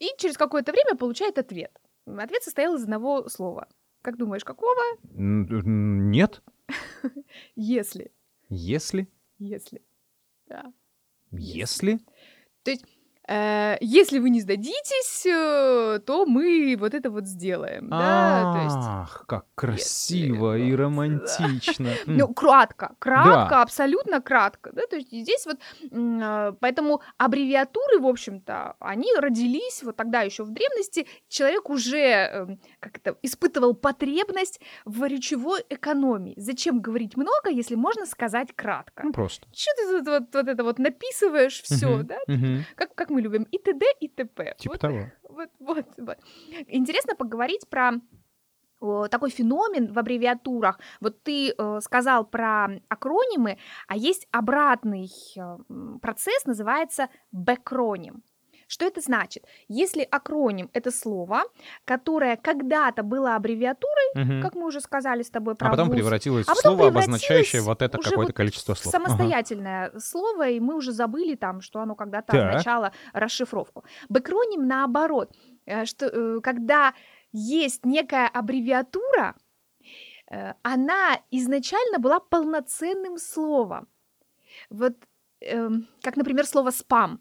И 0.01 0.09
через 0.19 0.37
какое-то 0.37 0.73
время 0.73 0.97
получает 0.97 1.39
ответ. 1.39 1.71
Ответ 2.07 2.43
состоял 2.43 2.75
из 2.77 2.83
одного 2.85 3.29
слова. 3.29 3.69
Как 4.03 4.17
думаешь, 4.17 4.45
какого? 4.45 4.81
Н- 5.15 6.11
Нет, 6.11 6.43
Если. 7.57 8.13
если, 8.49 9.09
Если. 9.39 9.83
Да. 10.47 10.73
если. 11.33 11.99
Э, 12.65 12.75
если 13.29 14.19
вы 14.19 14.31
не 14.31 14.41
сдадитесь, 14.41 15.27
э, 15.27 15.99
то 16.07 16.27
мы 16.27 16.77
вот 16.79 16.95
это 16.95 17.11
вот 17.11 17.27
сделаем. 17.27 17.89
Да, 17.91 18.53
то 18.53 18.63
есть 18.63 18.77
Ах, 18.79 19.25
как 19.27 19.47
красиво 19.55 20.57
и 20.57 20.71
вот, 20.71 20.79
романтично. 20.81 21.89
М. 22.07 22.17
Ну, 22.19 22.35
кратко, 22.35 22.95
кратко, 22.99 23.51
Да. 23.51 23.63
абсолютно 23.63 24.21
кратко, 24.21 24.71
да, 24.73 24.83
то 24.87 24.97
есть 24.97 25.13
и 25.13 25.23
здесь 25.23 25.45
вот, 25.47 25.59
а, 25.93 26.53
поэтому 26.61 27.03
аббревиатуры, 27.19 27.99
в 28.01 28.07
общем-то, 28.07 28.77
они 28.79 29.13
родились 29.19 29.83
вот 29.83 29.97
тогда 29.97 30.23
еще 30.23 30.45
в 30.45 30.51
древности, 30.51 31.07
человек 31.29 31.69
уже, 31.71 31.99
эм, 31.99 32.61
как 32.81 32.99
это, 32.99 33.17
испытывал 33.23 33.75
потребность 33.75 34.61
в 34.85 35.05
речевой 35.05 35.65
экономии. 35.69 36.35
Зачем 36.37 36.81
говорить 36.81 37.17
много, 37.17 37.51
если 37.51 37.75
можно 37.75 38.07
сказать 38.07 38.49
кратко? 38.55 39.03
Ну, 39.05 39.13
просто. 39.13 39.47
Что 39.53 39.71
ты 39.77 39.99
тут 39.99 40.07
вот, 40.09 40.35
вот 40.35 40.49
это 40.49 40.63
вот 40.65 40.79
написываешь 40.79 41.61
все, 41.63 42.03
да? 42.03 42.19
Как, 42.77 42.95
как 42.95 43.11
мы 43.17 43.23
любим, 43.23 43.45
и 43.45 43.59
т.д. 43.59 43.87
и 44.01 44.09
т.п. 44.09 44.55
Типа 44.59 44.73
Вот 44.73 44.81
того. 44.81 45.11
вот, 45.29 45.49
вот, 45.59 45.87
вот. 45.99 46.19
Интересно 46.69 47.17
поговорить 47.17 47.67
про 47.69 47.93
такой 49.11 49.31
феномен 49.31 49.93
в 49.93 49.99
аббревиатурах. 49.99 50.79
Вот 51.01 51.23
ты 51.23 51.55
э, 51.57 51.81
сказал 51.81 52.27
про 52.27 52.69
акронимы, 52.89 53.57
а 53.89 53.97
есть 53.97 54.29
обратный 54.31 55.11
э, 55.37 55.57
процесс, 56.03 56.45
называется 56.45 57.09
бэкроним. 57.33 58.23
Что 58.69 58.85
это 58.85 59.01
значит? 59.01 59.45
Если 59.69 60.03
акроним 60.03 60.71
это 60.73 60.91
слово, 60.91 61.43
которое 61.85 62.37
когда-то 62.37 63.03
было 63.03 63.37
аббревиатурой, 63.37 64.11
Мгм. 64.15 64.43
как 64.43 64.55
мы 64.55 64.67
уже 64.67 64.81
сказали 64.81 65.23
с 65.23 65.31
тобой 65.31 65.55
про 65.55 65.69
А 65.69 65.71
потом 65.71 65.89
вуз, 65.89 65.97
превратилось 65.97 66.49
а 66.49 66.53
в 66.55 66.57
потом 66.57 66.77
слово, 66.77 66.89
обозначающее 66.89 67.63
вот 67.63 67.83
это 67.83 67.99
какое-то 67.99 68.33
вот 68.33 68.37
количество 68.37 68.75
в 68.75 68.79
слов. 68.79 68.95
Ага. 68.95 69.07
самостоятельное 69.07 69.93
слово, 69.99 70.49
и 70.49 70.61
мы 70.61 70.75
уже 70.75 70.93
забыли 70.93 71.37
там, 71.37 71.61
что 71.61 71.81
оно 71.81 71.95
когда-то 71.95 72.33
Так. 72.33 72.49
означало 72.51 72.93
расшифровку. 73.13 73.85
Бэкроним 74.09 74.67
наоборот, 74.67 75.33
э, 75.67 75.85
что 75.85 76.07
э, 76.07 76.41
когда 76.43 76.93
есть 77.33 77.85
некая 77.85 78.27
аббревиатура, 78.29 79.35
э, 80.31 80.55
она 80.63 81.21
изначально 81.31 81.99
была 81.99 82.19
полноценным 82.21 83.19
словом. 83.19 83.87
Вот 84.71 84.95
эм, 85.41 85.87
как, 86.03 86.17
например, 86.17 86.47
слово 86.47 86.71
спам. 86.71 87.21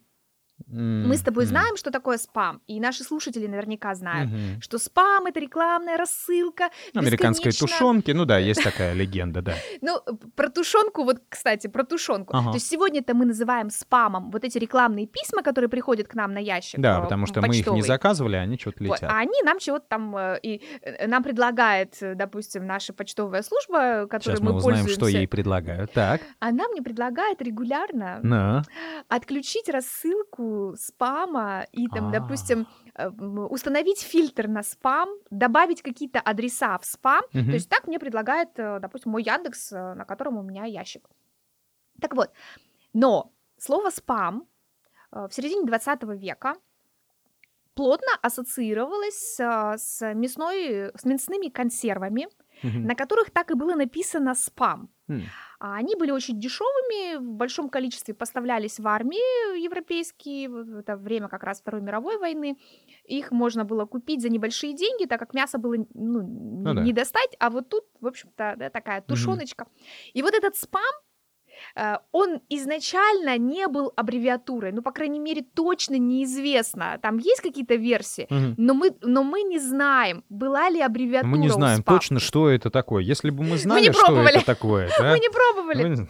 Мы 0.67 1.15
с 1.17 1.21
тобой 1.21 1.45
знаем, 1.45 1.75
что 1.77 1.91
такое 1.91 2.17
спам, 2.17 2.61
и 2.65 2.79
наши 2.79 3.03
слушатели 3.03 3.45
наверняка 3.45 3.93
знают, 3.93 4.29
что 4.61 4.77
спам 4.77 5.25
это 5.25 5.39
рекламная 5.39 5.97
рассылка. 5.97 6.69
Американской 6.93 7.51
бесконечно- 7.51 7.67
тушенки, 7.67 8.11
ну 8.11 8.25
да, 8.25 8.37
есть 8.51 8.63
такая 8.63 8.93
легенда, 8.93 9.41
да. 9.41 9.53
Ну, 9.81 9.99
про 10.35 10.49
тушенку, 10.49 11.03
вот, 11.03 11.21
кстати, 11.29 11.67
про 11.67 11.83
тушенку. 11.83 12.35
Ага. 12.35 12.51
То 12.51 12.55
есть 12.55 12.67
сегодня-то 12.69 13.13
мы 13.13 13.25
называем 13.25 13.69
спамом 13.69 14.31
вот 14.31 14.43
эти 14.43 14.57
рекламные 14.57 15.07
письма, 15.07 15.43
которые 15.43 15.69
приходят 15.69 16.07
к 16.07 16.15
нам 16.15 16.33
на 16.33 16.39
ящик. 16.39 16.79
Да, 16.79 16.99
э, 16.99 17.03
потому 17.03 17.25
что 17.25 17.41
мы 17.41 17.55
их 17.55 17.67
не 17.67 17.81
заказывали, 17.81 18.37
они 18.37 18.57
что-то 18.57 18.83
Вот, 18.85 18.95
летят. 18.97 19.11
а 19.11 19.19
они 19.19 19.41
нам 19.43 19.59
чего-то 19.59 19.85
там 19.89 20.15
э, 20.15 20.39
и 20.41 20.61
э, 20.81 21.07
нам 21.07 21.21
предлагает, 21.23 21.97
допустим, 22.01 22.65
наша 22.65 22.93
почтовая 22.93 23.43
служба, 23.43 24.07
которой 24.07 24.35
Сейчас 24.35 24.39
мы 24.39 24.53
узнаем, 24.53 24.77
пользуемся. 24.85 24.93
что 24.95 25.07
ей 25.07 25.27
предлагают. 25.27 25.91
Так, 25.91 26.21
Она 26.39 26.67
мне 26.69 26.81
предлагает 26.81 27.41
регулярно 27.41 28.63
отключить 29.09 29.69
рассылку 29.69 30.44
спама 30.77 31.65
и 31.71 31.87
там, 31.87 32.07
А. 32.09 32.11
допустим, 32.11 32.67
э, 32.95 33.09
установить 33.09 34.01
фильтр 34.01 34.47
на 34.47 34.63
спам, 34.63 35.09
добавить 35.31 35.81
какие-то 35.81 36.19
адреса 36.19 36.77
в 36.77 36.85
спам. 36.85 37.21
Мгм. 37.33 37.45
То 37.47 37.53
есть 37.53 37.69
так 37.69 37.87
мне 37.87 37.99
предлагает, 37.99 38.49
э, 38.59 38.79
допустим, 38.79 39.11
мой 39.11 39.23
Яндекс, 39.23 39.71
э, 39.71 39.93
на 39.95 40.05
котором 40.05 40.37
у 40.37 40.41
меня 40.43 40.65
ящик. 40.65 41.07
Так 42.01 42.13
вот, 42.15 42.31
но 42.93 43.31
слово 43.57 43.89
спам 43.89 44.47
в 45.11 45.29
середине 45.31 45.65
20 45.65 46.15
века 46.15 46.55
плотно 47.73 48.11
ассоциировалось 48.21 49.35
с 49.37 50.13
мясной, 50.13 50.91
с 50.95 51.05
мясными 51.05 51.49
консервами, 51.49 52.27
Мгм. 52.63 52.85
на 52.85 52.95
которых 52.95 53.31
так 53.31 53.51
и 53.51 53.53
было 53.55 53.75
написано 53.75 54.33
спам. 54.35 54.89
А 55.59 55.75
Они 55.75 55.95
были 55.95 56.11
очень 56.11 56.39
дешевыми, 56.39 57.17
в 57.17 57.33
большом 57.33 57.69
количестве 57.69 58.13
поставлялись 58.13 58.79
в 58.79 58.87
армии 58.87 59.59
европейские, 59.61 60.49
в 60.49 60.79
это 60.79 60.97
время 60.97 61.27
как 61.27 61.43
раз 61.43 61.61
Второй 61.61 61.81
мировой 61.81 62.17
войны. 62.17 62.57
Их 63.05 63.31
можно 63.31 63.65
было 63.65 63.85
купить 63.85 64.21
за 64.21 64.29
небольшие 64.29 64.73
деньги, 64.73 65.05
так 65.05 65.19
как 65.19 65.33
мясо 65.33 65.57
было 65.57 65.75
ну, 65.93 66.21
Ну 66.21 66.73
да. 66.73 66.81
не 66.81 66.93
достать, 66.93 67.35
а 67.39 67.49
вот 67.49 67.69
тут, 67.69 67.85
в 68.01 68.07
общем-то, 68.07 68.55
да, 68.57 68.69
такая 68.69 69.01
тушеночка. 69.01 69.67
И 70.13 70.21
вот 70.21 70.33
этот 70.33 70.55
спам, 70.55 70.83
он 72.11 72.41
изначально 72.49 73.37
не 73.37 73.67
был 73.67 73.91
аббревиатурой, 73.95 74.71
ну, 74.71 74.81
по 74.81 74.91
крайней 74.91 75.19
мере, 75.19 75.41
точно 75.53 75.95
неизвестно. 75.97 76.97
Там 77.01 77.17
есть 77.17 77.41
какие-то 77.41 77.75
версии, 77.75 78.27
Мгм. 78.29 78.55
но 78.57 78.73
мы, 78.73 78.91
но 79.01 79.23
мы 79.23 79.41
не 79.43 79.59
знаем, 79.59 80.23
была 80.29 80.69
ли 80.69 80.81
аббревиатура 80.81 81.29
Мы 81.31 81.37
не 81.37 81.49
знаем 81.49 81.79
спам. 81.81 81.95
точно, 81.97 82.19
что 82.19 82.49
это 82.49 82.69
такое. 82.69 83.03
Если 83.03 83.29
бы 83.29 83.43
мы 83.43 83.57
знали, 83.57 83.87
не 83.87 83.91
что 83.93 84.13
это 84.21 84.45
такое, 84.45 84.89
да? 84.99 85.11
Мы 85.11 85.19
не 85.19 85.29
пробовали. 85.29 85.83
Вы 85.95 86.07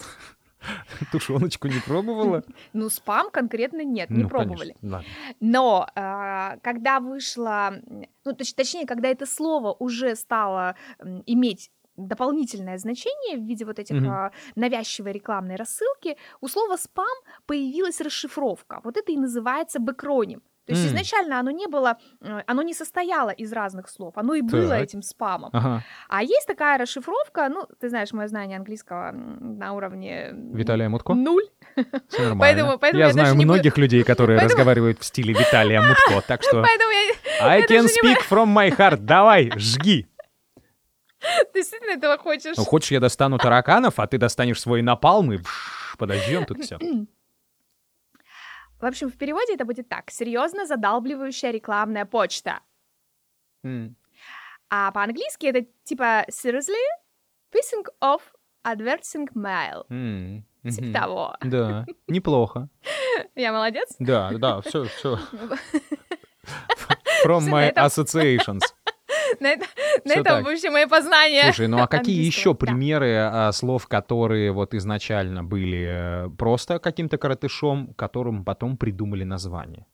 Тушеночку 1.11 1.67
не 1.67 1.79
пробовала? 1.79 2.43
Ну, 2.73 2.89
спам 2.89 3.29
конкретно 3.31 3.83
нет, 3.83 4.09
не 4.09 4.23
Ну, 4.23 4.29
пробовали. 4.29 4.75
конечно, 4.81 4.97
ладно. 4.97 5.07
Но 5.39 5.87
а, 5.95 6.57
когда 6.63 6.99
вышло, 6.99 7.75
м, 7.87 8.05
ну, 8.25 8.31
точ- 8.31 8.55
точнее, 8.55 8.85
когда 8.85 9.09
это 9.09 9.25
слово 9.25 9.73
уже 9.77 10.15
стало 10.15 10.75
м, 10.99 11.21
иметь 11.25 11.69
дополнительное 11.97 12.77
значение 12.77 13.37
в 13.37 13.43
виде 13.47 13.65
вот 13.65 13.79
этих 13.79 13.95
а, 14.07 14.31
навязчивой 14.55 15.11
рекламной 15.13 15.55
рассылки, 15.55 16.17
у 16.41 16.47
слова 16.47 16.77
спам 16.77 17.05
появилась 17.45 18.01
расшифровка. 18.01 18.81
Вот 18.83 18.97
это 18.97 19.11
и 19.11 19.17
называется 19.17 19.79
бэкроним. 19.79 20.41
То 20.67 20.73
есть 20.73 20.83
М. 20.85 20.89
изначально 20.95 21.39
оно 21.39 21.51
не 21.51 21.67
было, 21.67 21.97
э, 22.21 22.41
оно 22.47 22.63
не 22.63 22.73
состояло 22.73 23.29
из 23.29 23.53
разных 23.53 23.87
слов, 23.87 24.13
оно 24.17 24.33
и 24.33 24.41
было 24.41 24.69
Так. 24.69 24.81
этим 24.81 25.03
спамом. 25.03 25.51
Ага. 25.53 25.83
А 26.09 26.23
есть 26.23 26.47
такая 26.47 26.79
расшифровка, 26.79 27.49
ну, 27.49 27.67
ты 27.79 27.89
знаешь, 27.89 28.11
мое 28.13 28.27
знание 28.27 28.57
английского 28.57 29.11
на 29.11 29.73
уровне 29.73 30.31
Виталия 30.33 30.89
Мутко? 30.89 31.13
нуль. 31.13 31.43
Всё 32.09 32.23
нормально. 32.23 32.39
Поэтому- 32.39 32.79
поэтому 32.79 32.99
я 32.99 33.07
я 33.07 33.13
знаю 33.13 33.35
не 33.35 33.45
буду- 33.45 33.53
многих 33.53 33.77
людей, 33.77 34.03
которые 34.03 34.37
Поэтому- 34.39 34.49
разговаривают 34.57 34.99
в 34.99 35.05
стиле 35.05 35.33
Виталия 35.35 35.81
Мутко, 35.81 36.21
так 36.27 36.41
что 36.41 36.53
Поэтому 36.67 36.91
я 36.91 37.47
I 37.47 37.61
can 37.67 37.85
speak 37.85 38.21
from 38.27 38.47
my 38.51 38.75
heart. 38.75 38.97
Давай, 39.01 39.51
жги. 39.57 40.07
Ты 41.53 41.59
действительно 41.59 41.91
этого 41.91 42.17
хочешь? 42.17 42.57
Ну, 42.57 42.63
хочешь, 42.63 42.91
я 42.91 42.99
достану 42.99 43.37
тараканов, 43.37 43.99
а 43.99 44.07
ты 44.07 44.17
достанешь 44.17 44.61
свой 44.61 44.81
напалм 44.81 45.33
и 45.33 45.39
подождем 45.97 46.45
тут 46.45 46.63
все. 46.63 46.77
В 48.79 48.85
общем, 48.85 49.09
в 49.09 49.17
переводе 49.17 49.53
это 49.53 49.65
будет 49.65 49.87
так. 49.89 50.11
Серьезно 50.11 50.65
задалбливающая 50.65 51.51
рекламная 51.51 52.05
почта. 52.05 52.59
А 54.69 54.91
по-английски 54.91 55.45
это 55.47 55.65
типа 55.83 56.25
seriously 56.29 56.83
pissing 57.51 57.85
off 58.03 58.21
advertising 58.65 59.27
mail. 59.33 60.43
Типа 60.63 60.99
того. 60.99 61.35
Да, 61.41 61.85
неплохо. 62.07 62.69
Я 63.35 63.51
молодец? 63.53 63.95
Да, 63.99 64.31
да, 64.33 64.61
все, 64.61 64.85
все. 64.85 65.19
From 67.25 67.47
my 67.47 67.73
associations. 67.75 68.61
На, 69.39 69.47
это- 69.47 69.65
на 70.03 70.13
этом 70.13 70.43
вообще 70.43 70.69
мои 70.69 70.85
познания. 70.85 71.43
Слушай, 71.45 71.67
ну 71.67 71.81
а 71.81 71.87
какие 71.87 72.23
еще 72.23 72.53
да. 72.53 72.57
примеры 72.57 73.15
а, 73.17 73.51
слов, 73.51 73.87
которые 73.87 74.51
вот 74.51 74.73
изначально 74.73 75.43
были 75.43 76.25
э, 76.27 76.29
просто 76.37 76.79
каким-то 76.79 77.17
коротышом, 77.17 77.93
которым 77.95 78.43
потом 78.43 78.77
придумали 78.77 79.23
название? 79.23 79.85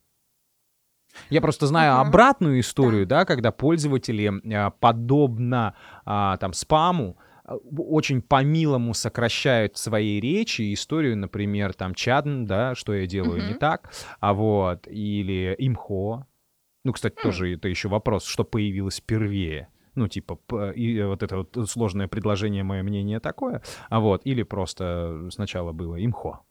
Я 1.30 1.41
просто 1.41 1.67
знаю 1.67 1.94
Мгм. 2.00 2.08
обратную 2.08 2.60
историю, 2.60 3.06
да, 3.06 3.26
когда 3.26 3.52
пользователи 3.52 4.32
а, 4.54 4.70
подобно 4.72 5.76
а, 6.06 6.38
там 6.38 6.54
спаму 6.54 7.17
а, 7.44 7.56
очень 7.56 8.22
по-милому 8.22 8.94
сокращают 8.94 9.76
в 9.76 9.80
своей 9.80 10.22
речи 10.22 10.74
историю, 10.74 11.17
например, 11.17 11.74
там 11.74 11.94
чадн, 11.96 12.46
да, 12.46 12.76
что 12.76 12.94
я 12.94 13.08
делаю 13.08 13.44
не 13.44 13.52
Мгм. 13.52 13.60
так, 13.60 13.91
а 14.20 14.34
вот, 14.34 14.88
или 14.88 15.54
имхо. 15.60 16.26
Ну, 16.84 16.94
кстати, 16.94 17.15
М. 17.17 17.24
тоже 17.24 17.54
это 17.54 17.67
еще 17.67 17.89
вопрос, 17.89 18.26
что 18.26 18.44
появилось 18.44 18.98
впервые. 18.98 19.70
Ну, 19.96 20.08
типа, 20.08 20.39
и 20.72 21.02
вот 21.04 21.22
это 21.22 21.38
вот 21.38 21.70
сложное 21.70 22.08
предложение, 22.08 22.63
мое 22.63 22.82
мнение 22.82 23.20
такое, 23.20 23.62
а 23.89 24.00
вот, 24.00 24.22
или 24.26 24.44
просто 24.44 25.28
сначала 25.32 25.74
было 25.74 26.04
имхо. 26.04 26.46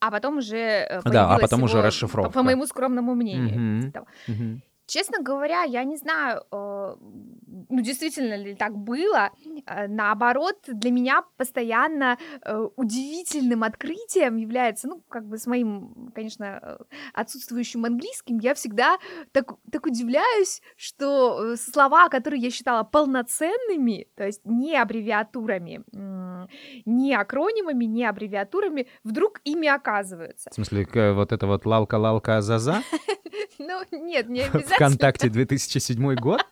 А 0.00 0.10
потом 0.10 0.38
уже 0.38 0.56
э, 0.56 1.00
Да, 1.04 1.34
а 1.34 1.38
потом 1.38 1.62
уже 1.62 1.80
расшифровка. 1.80 2.30
По, 2.30 2.40
по 2.40 2.42
моему 2.42 2.66
скромному 2.66 3.14
мнению. 3.14 3.82
Типа 3.82 3.92
того. 3.92 4.06
Честно 4.86 5.20
говоря, 5.20 5.62
я 5.64 5.82
не 5.84 5.96
знаю, 5.96 6.42
э, 6.52 6.96
ну 7.68 7.80
действительно 7.80 8.36
ли 8.36 8.54
так 8.54 8.76
было. 8.76 9.30
Э, 9.66 9.88
Наоборот, 9.88 10.58
для 10.68 10.92
меня 10.92 11.22
постоянно 11.36 12.18
э, 12.42 12.68
удивительным 12.76 13.64
открытием 13.64 14.36
является, 14.36 14.86
ну, 14.86 15.02
как 15.08 15.26
бы 15.26 15.38
с 15.38 15.46
моим, 15.46 16.12
конечно, 16.14 16.78
отсутствующим 17.14 17.84
английским, 17.84 18.38
я 18.38 18.54
всегда 18.54 18.98
так, 19.32 19.54
так 19.72 19.86
удивляюсь, 19.86 20.62
что 20.76 21.56
слова, 21.56 22.08
которые 22.08 22.40
я 22.40 22.50
считала 22.50 22.84
полноценными, 22.84 24.06
то 24.14 24.24
есть 24.24 24.40
не 24.44 24.76
аббревиатурами, 24.76 25.84
не 26.84 27.14
акронимами, 27.14 27.86
не 27.86 28.04
аббревиатурами, 28.04 28.86
вдруг 29.02 29.40
ими 29.44 29.66
оказываются. 29.66 30.50
В 30.50 30.54
смысле, 30.54 30.86
вот 31.12 31.32
это 31.32 31.46
вот 31.46 31.66
лалка-лалка 31.66 32.36
азаза? 32.36 32.82
Ну, 33.58 33.82
нет, 33.90 34.28
не 34.28 34.42
обязательно. 34.42 34.75
ВКонтакте 34.76 35.28
2007 35.28 36.14
год? 36.14 36.44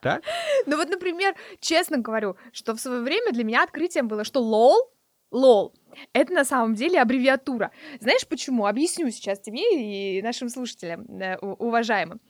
Так? 0.00 0.22
Ну 0.66 0.76
вот, 0.76 0.88
например, 0.88 1.34
честно 1.60 1.98
говорю, 1.98 2.36
что 2.52 2.74
в 2.74 2.80
свое 2.80 3.00
время 3.02 3.32
для 3.32 3.44
меня 3.44 3.64
открытием 3.64 4.06
было, 4.06 4.24
что 4.24 4.40
лол, 4.40 4.92
лол, 5.30 5.74
это 6.12 6.32
на 6.32 6.44
самом 6.44 6.74
деле 6.74 7.00
аббревиатура. 7.00 7.70
Знаешь 8.00 8.26
почему? 8.26 8.66
Объясню 8.66 9.10
сейчас 9.10 9.40
тебе 9.40 10.18
и 10.18 10.22
нашим 10.22 10.48
слушателям, 10.48 11.04
э, 11.20 11.36
уважаемым. 11.38 12.20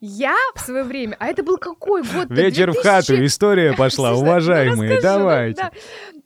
Я 0.00 0.36
в 0.54 0.60
свое 0.60 0.84
время, 0.84 1.16
а 1.18 1.28
это 1.28 1.42
был 1.42 1.56
какой 1.58 2.02
год? 2.02 2.26
Вечер 2.30 2.72
в 2.72 2.80
хату, 2.82 3.24
история 3.24 3.72
пошла, 3.76 4.12
ну 4.12 4.18
уважаемые, 4.18 4.96
расскажи, 4.96 5.14
ну, 5.18 5.18
давайте. 5.18 5.70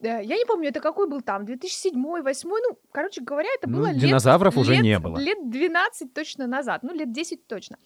да. 0.00 0.20
Э, 0.20 0.24
Я 0.24 0.36
не 0.36 0.44
помню, 0.44 0.68
это 0.68 0.80
какой 0.80 1.08
был 1.08 1.20
там, 1.20 1.44
2007 1.44 1.92
2008 1.92 2.48
ну, 2.48 2.78
короче 2.92 3.20
говоря, 3.22 3.48
это 3.56 3.68
Ну, 3.68 3.78
было 3.78 3.86
лет 3.88 3.98
динозавров 3.98 4.56
уже 4.56 4.76
не 4.78 4.98
было. 4.98 5.18
Лет 5.18 5.38
12 5.48 6.12
точно 6.12 6.46
назад, 6.46 6.82
ну, 6.82 6.92
лет 6.92 7.12
10 7.12 7.46
точно. 7.46 7.76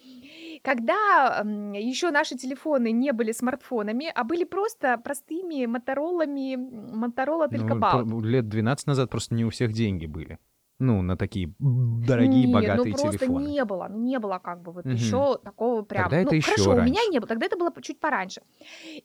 Когда 0.65 1.43
еще 1.75 2.11
наши 2.11 2.37
телефоны 2.37 2.91
не 2.91 3.13
были 3.13 3.33
смартфонами, 3.33 4.11
а 4.15 4.25
были 4.25 4.45
просто 4.45 4.97
простыми 4.97 5.67
моторолами, 5.67 6.57
Моторола 6.57 7.49
Ну, 7.51 7.59
Телькобал. 7.59 8.07
про- 8.07 8.21
лет 8.23 8.49
12 8.49 8.87
назад 8.87 9.11
просто 9.11 9.35
не 9.35 9.45
у 9.45 9.51
всех 9.51 9.73
деньги 9.73 10.07
были. 10.07 10.39
Ну, 10.79 11.03
на 11.03 11.17
такие 11.19 11.53
дорогие, 11.59 12.47
Нет, 12.47 12.53
богатые 12.55 12.93
ну 12.95 12.99
просто 12.99 13.19
телефоны. 13.27 13.47
не 13.49 13.65
было, 13.65 13.89
ну 13.91 13.99
не 13.99 14.19
было 14.19 14.39
как 14.43 14.63
бы 14.63 14.73
вот 14.73 14.87
Мгм. 14.87 14.95
еще 14.95 15.37
такого 15.45 15.83
прям. 15.83 16.05
Тогда 16.05 16.17
это 16.23 16.31
ну 16.31 16.37
ещё 16.37 16.51
хорошо, 16.51 16.71
у 16.73 16.83
меня 16.83 17.01
не 17.11 17.19
было, 17.21 17.29
тогда 17.29 17.47
это 17.47 17.57
было 17.59 17.73
чуть 17.83 18.01
пораньше. 18.01 18.41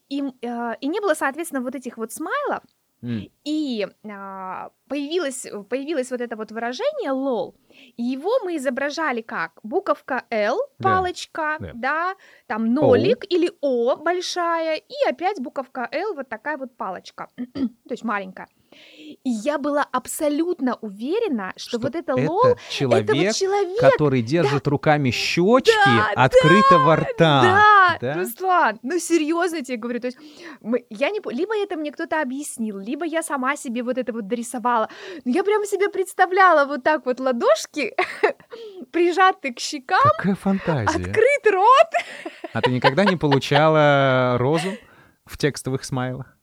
И, 0.09 0.23
э, 0.41 0.71
и 0.79 0.87
не 0.87 0.99
было, 1.01 1.13
соответственно, 1.13 1.61
вот 1.61 1.75
этих 1.75 1.97
вот 1.97 2.11
смайлов, 2.13 2.63
И 3.45 3.87
а, 4.09 4.71
появилось, 4.87 5.47
появилось 5.69 6.11
вот 6.11 6.21
это 6.21 6.35
вот 6.35 6.51
выражение 6.51 7.11
лол, 7.11 7.55
и 7.95 8.03
его 8.03 8.31
мы 8.43 8.57
изображали 8.57 9.21
как 9.21 9.59
буковка 9.63 10.25
L, 10.29 10.59
палочка, 10.79 11.57
да. 11.59 11.71
да, 11.73 12.15
там 12.47 12.73
нолик 12.73 13.23
или 13.29 13.51
О 13.61 13.95
большая, 13.95 14.75
и 14.75 15.09
опять 15.09 15.39
буковка 15.39 15.87
L, 15.91 16.13
вот 16.15 16.27
такая 16.29 16.57
вот 16.57 16.75
палочка, 16.75 17.29
то 17.53 17.91
есть 17.91 18.03
маленькая. 18.03 18.47
И 18.71 19.29
я 19.29 19.57
была 19.57 19.85
абсолютно 19.91 20.75
уверена, 20.81 21.53
что, 21.55 21.69
Что 21.71 21.79
вот 21.79 21.95
это 21.95 22.13
это 22.13 22.31
лол, 22.31 22.57
человек, 22.69 23.09
это 23.09 23.15
вот 23.15 23.35
человек, 23.35 23.79
который 23.79 24.21
держит 24.21 24.67
руками 24.67 25.11
щечки 25.11 25.71
Да, 25.85 26.11
открытого 26.15 26.95
рта. 26.95 27.41
Да, 27.41 27.97
Да? 28.01 28.13
Руслан, 28.13 28.79
ну 28.81 28.99
серьезно 28.99 29.61
тебе 29.61 29.77
говорю, 29.77 29.99
то 29.99 30.07
есть 30.07 30.17
мы, 30.61 30.85
я 30.89 31.09
не, 31.09 31.19
либо 31.31 31.55
это 31.57 31.75
мне 31.75 31.91
кто-то 31.91 32.21
объяснил, 32.21 32.77
либо 32.79 33.05
я 33.05 33.23
сама 33.23 33.55
себе 33.57 33.83
вот 33.83 33.97
это 33.97 34.13
вот 34.13 34.27
дорисовала. 34.27 34.89
Но 35.25 35.31
я 35.31 35.43
прям 35.43 35.65
себе 35.65 35.89
представляла 35.89 36.65
вот 36.65 36.83
так 36.83 37.05
вот 37.05 37.19
ладошки 37.19 37.93
прижаты 38.91 39.53
к 39.53 39.59
щекам, 39.59 39.99
Какая 40.17 40.35
фантазия. 40.35 40.89
открыт 40.97 41.51
рот. 41.51 42.43
А 42.53 42.61
ты 42.61 42.71
никогда 42.71 43.05
не 43.05 43.17
получала 43.17 44.37
розу 44.37 44.71
в 45.25 45.37
текстовых 45.37 45.83
смайлах? 45.83 46.38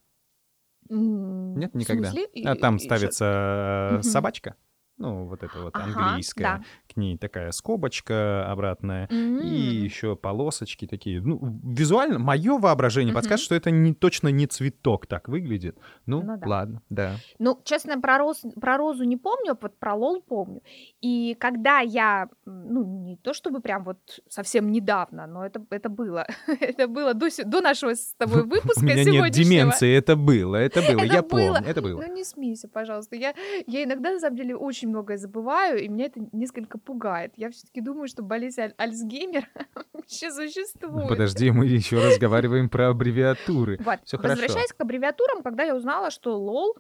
Нет, 0.90 1.74
никогда. 1.74 2.12
А 2.44 2.54
там 2.56 2.78
ставится 2.78 3.98
э, 3.98 4.02
собачка. 4.02 4.56
Ну, 4.98 5.26
вот 5.26 5.42
это 5.42 5.60
вот 5.60 5.76
Ага, 5.76 6.00
английская. 6.00 6.42
да. 6.42 6.64
К 6.96 6.98
ней 6.98 7.18
такая 7.18 7.52
скобочка 7.52 8.50
обратная. 8.50 9.06
М. 9.10 9.42
И 9.42 9.46
еще 9.48 10.16
полосочки 10.16 10.86
такие. 10.86 11.20
Ну, 11.20 11.38
визуально 11.62 12.18
мое 12.18 12.56
воображение 12.58 13.12
Мгм. 13.12 13.16
подсказывает, 13.16 13.44
что 13.44 13.54
это 13.54 13.70
не, 13.70 13.92
точно 13.92 14.28
не 14.28 14.46
цветок 14.46 15.06
так 15.06 15.28
выглядит. 15.28 15.76
Ну, 16.06 16.22
Ну 16.22 16.38
да. 16.38 16.48
ладно, 16.48 16.80
да. 16.88 17.16
Ну, 17.38 17.60
честно, 17.64 18.00
про, 18.00 18.16
роз, 18.16 18.44
про 18.58 18.78
розу 18.78 19.04
не 19.04 19.18
помню, 19.18 19.52
а 19.52 19.58
вот 19.60 19.78
про 19.78 19.94
лол 19.94 20.22
помню. 20.22 20.62
И 21.02 21.36
когда 21.38 21.80
я, 21.80 22.30
ну, 22.46 22.82
не 23.04 23.18
то 23.18 23.34
чтобы 23.34 23.60
прям 23.60 23.84
вот 23.84 23.98
совсем 24.30 24.72
недавно, 24.72 25.26
но 25.26 25.44
это, 25.44 25.62
это 25.68 25.90
было. 25.90 26.26
это 26.60 26.88
было 26.88 27.12
до, 27.12 27.28
до 27.44 27.60
нашего 27.60 27.94
с 27.94 28.14
тобой 28.16 28.42
выпуска 28.46 28.80
У 28.80 28.84
меня 28.84 29.04
нет 29.04 29.32
деменции, 29.32 29.94
это 29.94 30.16
было, 30.16 30.56
это 30.56 30.80
было, 30.80 31.02
я 31.02 31.22
помню, 31.22 31.62
это 31.68 31.82
было. 31.82 32.00
Ну, 32.00 32.14
не 32.14 32.24
смейся, 32.24 32.68
пожалуйста. 32.68 33.16
Я, 33.16 33.34
я 33.66 33.84
иногда, 33.84 34.12
на 34.12 34.18
самом 34.18 34.36
деле, 34.36 34.56
очень 34.56 34.88
многое 34.88 35.18
забываю, 35.18 35.84
и 35.84 35.88
меня 35.88 36.06
это 36.06 36.20
несколько 36.32 36.78
пугает. 36.86 37.32
Я 37.36 37.50
все-таки 37.50 37.80
думаю, 37.82 38.08
что 38.08 38.22
болезнь 38.22 38.60
Аль- 38.60 38.74
Альцгеймера 38.78 39.46
вообще 39.92 40.30
существует. 40.30 41.08
Подожди, 41.08 41.50
мы 41.50 41.66
еще 41.66 41.96
разговариваем 41.98 42.68
про 42.70 42.88
аббревиатуры. 42.90 43.76
Вот. 43.84 43.98
Всё 44.04 44.16
хорошо. 44.16 44.40
Возвращаясь 44.40 44.72
к 44.72 44.80
аббревиатурам, 44.80 45.42
когда 45.42 45.64
я 45.64 45.76
узнала, 45.76 46.10
что 46.10 46.38
лол 46.38 46.76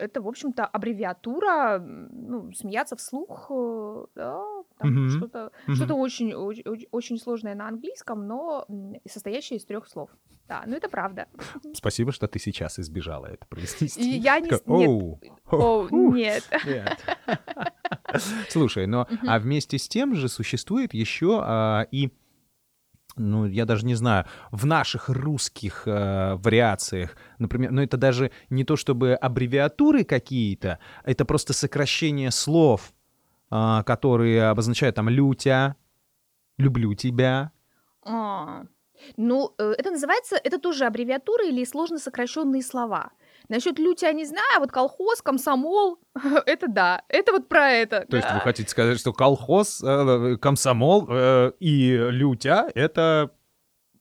это, 0.00 0.22
в 0.22 0.28
общем-то, 0.28 0.64
аббревиатура, 0.64 1.80
ну, 1.80 2.52
смеяться 2.52 2.94
вслух, 2.94 3.50
э, 3.50 4.04
да, 4.14 4.44
Мгм. 4.80 5.10
что-то, 5.10 5.50
Мгм. 5.66 5.74
что-то 5.76 5.94
очень, 5.94 6.32
очень, 6.34 6.86
очень 6.92 7.18
сложное 7.18 7.56
на 7.56 7.66
английском, 7.66 8.24
но 8.28 8.64
состоящее 9.10 9.58
из 9.58 9.64
трех 9.64 9.88
слов. 9.88 10.08
Да, 10.46 10.62
ну 10.66 10.76
это 10.76 10.88
правда. 10.88 11.26
Спасибо, 11.74 12.12
что 12.12 12.26
ты 12.28 12.38
сейчас 12.38 12.78
избежала 12.78 13.26
это 13.26 13.44
И 13.44 13.48
произнести. 13.48 14.08
я 14.18 14.38
не... 14.40 14.48
Нет, 14.50 14.62
«Оу, 14.66 15.20
о, 15.50 15.86
фу, 15.88 16.12
нет. 16.14 16.44
нет». 18.12 18.22
Слушай, 18.48 18.86
но 18.86 19.06
а 19.26 19.38
вместе 19.38 19.78
с 19.78 19.88
тем 19.88 20.14
же 20.14 20.28
существует 20.28 20.94
еще 20.94 21.40
а, 21.42 21.86
и 21.90 22.10
ну, 23.18 23.46
я 23.46 23.64
даже 23.64 23.84
не 23.84 23.94
знаю, 23.94 24.26
в 24.50 24.64
наших 24.64 25.08
русских 25.08 25.82
э, 25.86 26.34
вариациях, 26.36 27.16
например, 27.38 27.72
но 27.72 27.82
это 27.82 27.96
даже 27.96 28.30
не 28.48 28.64
то 28.64 28.76
чтобы 28.76 29.14
аббревиатуры 29.14 30.04
какие-то, 30.04 30.78
это 31.04 31.24
просто 31.24 31.52
сокращение 31.52 32.30
слов, 32.30 32.92
а, 33.50 33.82
которые 33.82 34.48
обозначают 34.48 34.96
там 34.96 35.08
«лютя», 35.08 35.76
«люблю 36.58 36.94
тебя». 36.94 37.50
А, 38.04 38.64
Ну, 39.16 39.54
э, 39.58 39.74
это 39.78 39.90
называется, 39.90 40.36
это 40.42 40.58
тоже 40.58 40.84
аббревиатура 40.84 41.46
или 41.46 41.64
сложно 41.64 41.98
сокращенные 41.98 42.62
слова. 42.62 43.10
Насчет 43.48 43.78
лютя 43.78 44.12
не 44.12 44.24
знаю, 44.24 44.46
а 44.56 44.60
вот 44.60 44.70
колхоз, 44.70 45.22
комсомол, 45.22 45.98
это 46.46 46.68
да, 46.68 47.02
это 47.08 47.32
вот 47.32 47.48
про 47.48 47.70
это. 47.70 48.06
То 48.08 48.16
есть 48.16 48.28
да. 48.28 48.34
вы 48.34 48.40
хотите 48.40 48.68
сказать, 48.68 48.98
что 48.98 49.12
колхоз, 49.12 49.82
э, 49.82 50.36
комсомол 50.40 51.06
э, 51.08 51.52
и 51.58 51.96
лютя— 52.10 52.70
это 52.74 53.30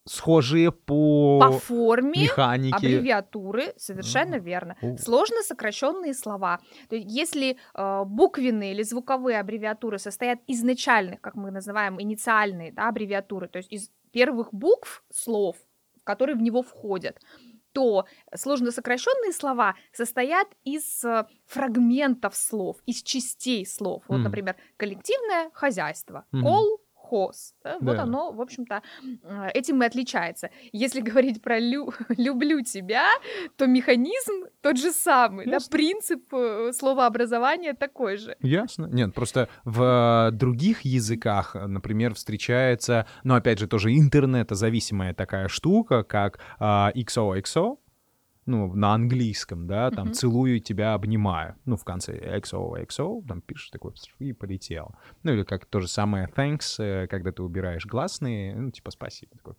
схожие 0.08 0.72
по, 0.72 1.40
по 1.40 1.52
форме 1.52 2.24
механике? 2.24 2.76
аббревиатуры, 2.76 3.74
совершенно 3.78 4.36
верно. 4.36 4.76
О. 4.82 4.98
Сложно 4.98 5.44
сокращенные 5.44 6.14
слова. 6.14 6.60
То 6.90 6.96
есть, 6.96 7.08
если 7.10 7.58
э, 7.74 8.04
буквенные 8.06 8.74
или 8.74 8.84
звуковые 8.84 9.40
аббревиатуры 9.40 10.00
состоят 10.00 10.40
из 10.48 10.64
начальных, 10.64 11.22
как 11.22 11.36
мы 11.36 11.52
называем, 11.52 12.02
инициальные 12.02 12.72
да, 12.72 12.90
аббревиатуры, 12.90 13.48
то 13.48 13.58
есть 13.58 13.72
из 13.72 13.92
первых 14.12 14.54
букв 14.54 15.04
слов, 15.12 15.58
которые 16.04 16.36
в 16.36 16.42
него 16.42 16.62
входят, 16.62 17.20
то 17.78 18.08
сложно 18.34 18.72
сокращенные 18.72 19.32
слова 19.32 19.76
состоят 19.94 20.48
из 20.64 21.06
э, 21.06 21.28
фрагментов 21.46 22.36
слов, 22.36 22.78
из 22.88 23.04
частей 23.04 23.68
слов. 23.68 24.04
Вот, 24.08 24.16
Мгм. 24.16 24.24
например, 24.24 24.56
коллективное 24.78 25.52
хозяйство, 25.54 26.26
Мгм. 26.32 26.44
Колхоз. 27.08 27.54
да, 27.64 27.78
Вот 27.82 27.96
Да. 27.98 28.04
оно, 28.04 28.32
в 28.32 28.42
общем-то, 28.42 28.82
э, 29.24 29.50
этим 29.54 29.82
и 29.84 29.86
отличается. 29.86 30.50
Если 30.74 31.02
говорить 31.02 31.42
про 31.42 31.60
лю- 31.60 31.94
люблю 32.18 32.62
тебя, 32.62 33.08
то 33.56 33.66
механизм 33.68 34.46
тот 34.62 34.78
же 34.78 34.92
самый, 34.92 35.46
да, 35.46 35.58
принцип 35.72 36.24
э, 36.34 36.72
словообразования 36.74 37.74
такой 37.74 38.18
же. 38.18 38.36
Ясно. 38.42 38.88
Нет, 38.88 39.14
просто 39.14 39.48
в 39.66 40.30
э, 40.32 40.32
других 40.36 40.82
языках, 40.82 41.56
э, 41.56 41.68
например, 41.68 42.14
встречается, 42.14 43.06
ну, 43.24 43.36
опять 43.36 43.60
же, 43.60 43.68
тоже 43.68 43.94
интернетозависимая 43.98 45.14
такая 45.14 45.48
штука, 45.48 46.04
как 46.04 46.40
а, 46.60 46.92
XOXO, 46.96 47.78
ну, 48.48 48.74
на 48.74 48.94
английском, 48.94 49.68
да, 49.68 49.92
там 49.92 50.08
Мгм. 50.08 50.14
«целую 50.14 50.60
тебя, 50.60 50.94
обнимаю». 50.94 51.56
Ну, 51.66 51.76
в 51.76 51.84
конце 51.84 52.18
XOXO, 52.40 53.28
там 53.28 53.42
пишешь 53.42 53.70
такой 53.70 53.94
и 54.20 54.34
полетел. 54.34 54.96
Ну, 55.24 55.34
или 55.34 55.44
как 55.44 55.66
то 55.66 55.82
же 55.82 55.88
самое 55.88 56.28
thanks, 56.28 56.76
э, 56.80 57.08
когда 57.08 57.32
ты 57.32 57.44
убираешь 57.44 57.86
гласные, 57.86 58.56
ну, 58.56 58.72
типа 58.72 58.92
спасибо. 58.92 59.36
Такой, 59.36 59.54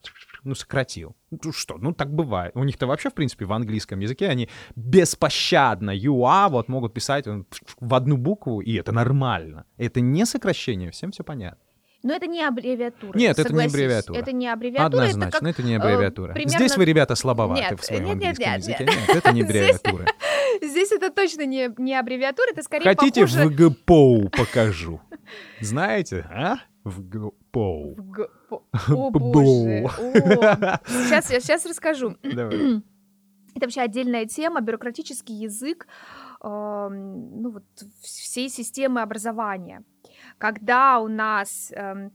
ну, 0.44 0.54
сократил. 0.54 1.14
Ну, 1.30 1.52
что, 1.52 1.76
ну, 1.78 1.92
так 1.92 2.12
бывает. 2.12 2.52
У 2.56 2.64
них-то 2.64 2.86
вообще, 2.86 3.10
в 3.10 3.14
принципе, 3.14 3.44
в 3.44 3.52
английском 3.52 4.00
языке 4.00 4.28
они 4.28 4.48
беспощадно 4.74 5.94
are 5.94 6.48
вот 6.48 6.68
могут 6.68 6.94
писать 6.94 7.26
э, 7.26 7.44
в 7.80 7.94
одну 7.94 8.16
букву, 8.16 8.60
и 8.60 8.74
это 8.74 8.92
нормально. 8.92 9.64
Это 9.76 10.00
не 10.00 10.24
сокращение, 10.26 10.90
всем 10.90 11.10
все 11.10 11.22
понятно. 11.22 11.67
Но 12.04 12.14
это 12.14 12.26
не 12.28 12.42
аббревиатура. 12.44 13.18
Нет, 13.18 13.32
это 13.38 13.42
не 13.42 13.48
согласись. 13.48 13.72
аббревиатура. 13.74 14.18
Это 14.18 14.32
не 14.32 14.46
аббревиатура, 14.48 14.86
это 15.02 15.10
Однозначно, 15.10 15.30
как 15.40 15.42
это 15.50 15.62
не 15.64 15.72
э, 15.74 15.76
аббревиатура. 15.78 16.32
примерно- 16.32 16.58
Здесь 16.58 16.76
вы, 16.76 16.84
ребята, 16.84 17.14
слабоваты 17.16 17.60
Нет, 17.62 17.80
в 17.80 17.84
своем 17.84 18.04
нет, 18.04 18.12
английском 18.12 18.46
нет, 18.46 18.58
языке. 18.58 18.84
нет. 18.84 18.96
Нет, 19.08 19.16
это 19.16 19.32
не 19.32 19.42
аббревиатура. 19.42 20.06
Здесь 20.62 20.92
это 20.92 21.10
точно 21.10 21.44
не, 21.44 21.70
не 21.76 21.94
аббревиатура, 21.98 22.46
это 22.52 22.62
скорее 22.62 22.84
Хотите, 22.84 23.22
похоже... 23.22 23.48
в 23.48 23.54
ГПОУ 23.54 24.28
покажу? 24.30 25.00
Знаете, 25.60 26.24
а? 26.30 26.56
В 26.84 27.02
ГПОУ. 27.06 27.94
в 27.96 28.10
г- 28.10 28.28
по- 28.48 28.62
О, 28.88 29.10
боже. 29.10 29.84
О. 29.98 30.78
Сейчас, 30.86 31.30
я 31.32 31.40
сейчас 31.40 31.66
расскажу. 31.66 32.16
Давай. 32.22 32.56
Это 33.54 33.66
вообще 33.66 33.80
отдельная 33.80 34.24
тема, 34.26 34.60
бюрократический 34.60 35.34
язык, 35.34 35.88
ну 36.40 37.50
вот 37.50 37.64
всей 38.02 38.48
системы 38.48 39.02
образования. 39.02 39.82
Когда 40.38 41.00
у 41.00 41.08
нас 41.08 41.72
эм, 41.74 42.12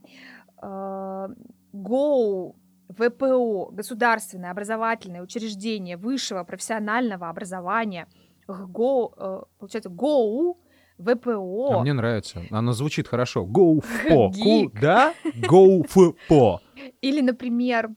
э, 0.62 1.28
ГОУ, 1.72 2.56
ВПО, 2.88 3.70
государственное 3.70 4.50
образовательное 4.50 5.22
учреждение 5.22 5.96
высшего 5.96 6.44
профессионального 6.44 7.28
образования, 7.28 8.08
ГО, 8.46 9.14
э, 9.16 9.42
получается, 9.58 9.90
ГОУ, 9.90 10.58
ВПО, 10.98 11.72
А 11.72 11.80
мне 11.80 11.92
нравится. 11.92 12.42
Оно 12.50 12.72
звучит 12.72 13.08
хорошо. 13.08 13.44
Go 13.44 13.84
for. 14.08 14.30
Гик. 14.30 14.80
Да? 14.80 15.14
Go 15.42 15.84
for. 16.28 16.60
Или, 17.00 17.20
например, 17.20 17.90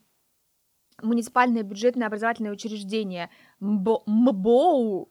муниципальное 1.03 1.63
бюджетное 1.63 2.07
образовательное 2.07 2.51
учреждение 2.51 3.29
МБО, 3.59 4.03
МБОУ, 4.07 5.09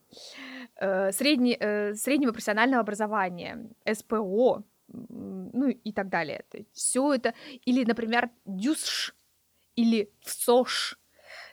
средне- 0.81 1.57
э, 1.59 1.95
среднего 1.95 2.33
профессионального 2.33 2.81
образования, 2.81 3.71
СПО, 3.91 4.65
ну 4.89 5.69
и 5.69 5.93
так 5.93 6.09
далее. 6.09 6.45
Все 6.73 7.15
это, 7.15 7.35
или, 7.65 7.85
например, 7.85 8.31
ДЮСШ, 8.45 9.15
или 9.75 10.11
ВСОШ. 10.21 10.99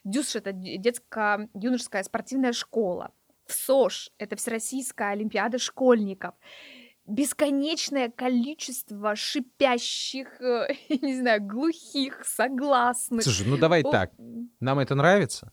ДЮСШ— 0.04 0.36
это 0.38 0.52
детско-юношеская 0.52 2.04
спортивная 2.04 2.54
школа. 2.54 3.12
ВСОШ— 3.48 4.12
это 4.18 4.36
Всероссийская 4.36 5.12
олимпиада 5.12 5.58
школьников 5.58 6.36
бесконечное 7.06 8.10
количество 8.10 9.16
шипящих, 9.16 10.42
э, 10.42 10.68
не 11.02 11.20
знаю, 11.20 11.42
глухих, 11.42 12.24
согласных. 12.26 13.24
Слушай, 13.24 13.48
ну 13.48 13.58
давай 13.58 13.82
О, 13.84 13.92
так. 13.92 14.12
Нам 14.60 14.80
это 14.80 14.96
нравится? 14.96 15.52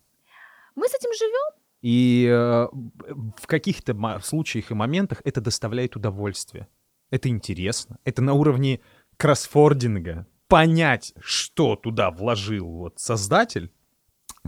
Мы 0.74 0.88
с 0.88 0.94
этим 0.94 1.12
живем. 1.12 1.59
И 1.82 2.28
э, 2.30 2.68
в 2.72 3.46
каких-то 3.46 4.20
случаях 4.22 4.70
и 4.70 4.74
моментах 4.74 5.22
это 5.24 5.40
доставляет 5.40 5.96
удовольствие. 5.96 6.68
Это 7.10 7.28
интересно. 7.28 7.98
Это 8.04 8.22
на 8.22 8.34
уровне 8.34 8.80
кроссфординга. 9.16 10.26
Понять, 10.48 11.14
что 11.20 11.76
туда 11.76 12.10
вложил 12.10 12.66
вот 12.66 12.98
создатель, 12.98 13.70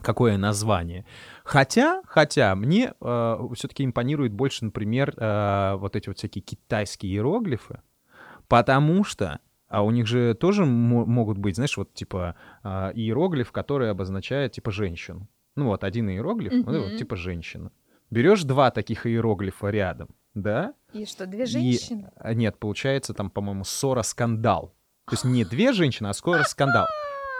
какое 0.03 0.37
название. 0.37 1.07
Хотя, 1.45 2.03
хотя, 2.07 2.55
мне 2.55 2.95
э, 3.01 3.39
все-таки 3.55 3.85
импонирует 3.85 4.33
больше, 4.33 4.65
например, 4.65 5.15
э, 5.17 5.75
вот 5.77 5.97
эти 5.97 6.09
вот 6.09 6.19
всякие 6.19 6.43
китайские 6.43 7.13
иероглифы, 7.13 7.81
потому 8.49 9.05
что 9.05 9.41
а 9.69 9.83
у 9.83 9.91
них 9.91 10.07
же 10.07 10.35
тоже 10.35 10.67
могут 10.67 11.39
быть, 11.39 11.55
знаешь, 11.55 11.79
вот 11.79 11.95
типа 11.95 12.35
э, 12.63 12.93
иероглиф, 12.95 13.53
который 13.53 13.91
обозначает 13.91 14.53
типа 14.53 14.71
женщину. 14.71 15.29
Ну 15.55 15.67
вот 15.67 15.85
один 15.85 16.09
иероглиф, 16.11 16.53
mm-hmm. 16.53 16.91
вот, 16.91 16.97
типа 16.99 17.17
женщина. 17.17 17.71
Берешь 18.11 18.43
два 18.45 18.71
таких 18.71 19.07
иероглифа 19.07 19.69
рядом, 19.69 20.09
да? 20.35 20.75
И 20.93 21.05
что, 21.07 21.27
две 21.27 21.47
женщины? 21.47 22.01
И, 22.01 22.05
а, 22.17 22.35
нет, 22.35 22.59
получается 22.59 23.15
там, 23.15 23.31
по-моему, 23.31 23.65
ссора-скандал. 23.65 24.75
То 25.07 25.15
есть 25.15 25.25
не 25.25 25.45
две 25.45 25.73
женщины, 25.73 26.09
а 26.09 26.13
скоро-скандал. 26.13 26.87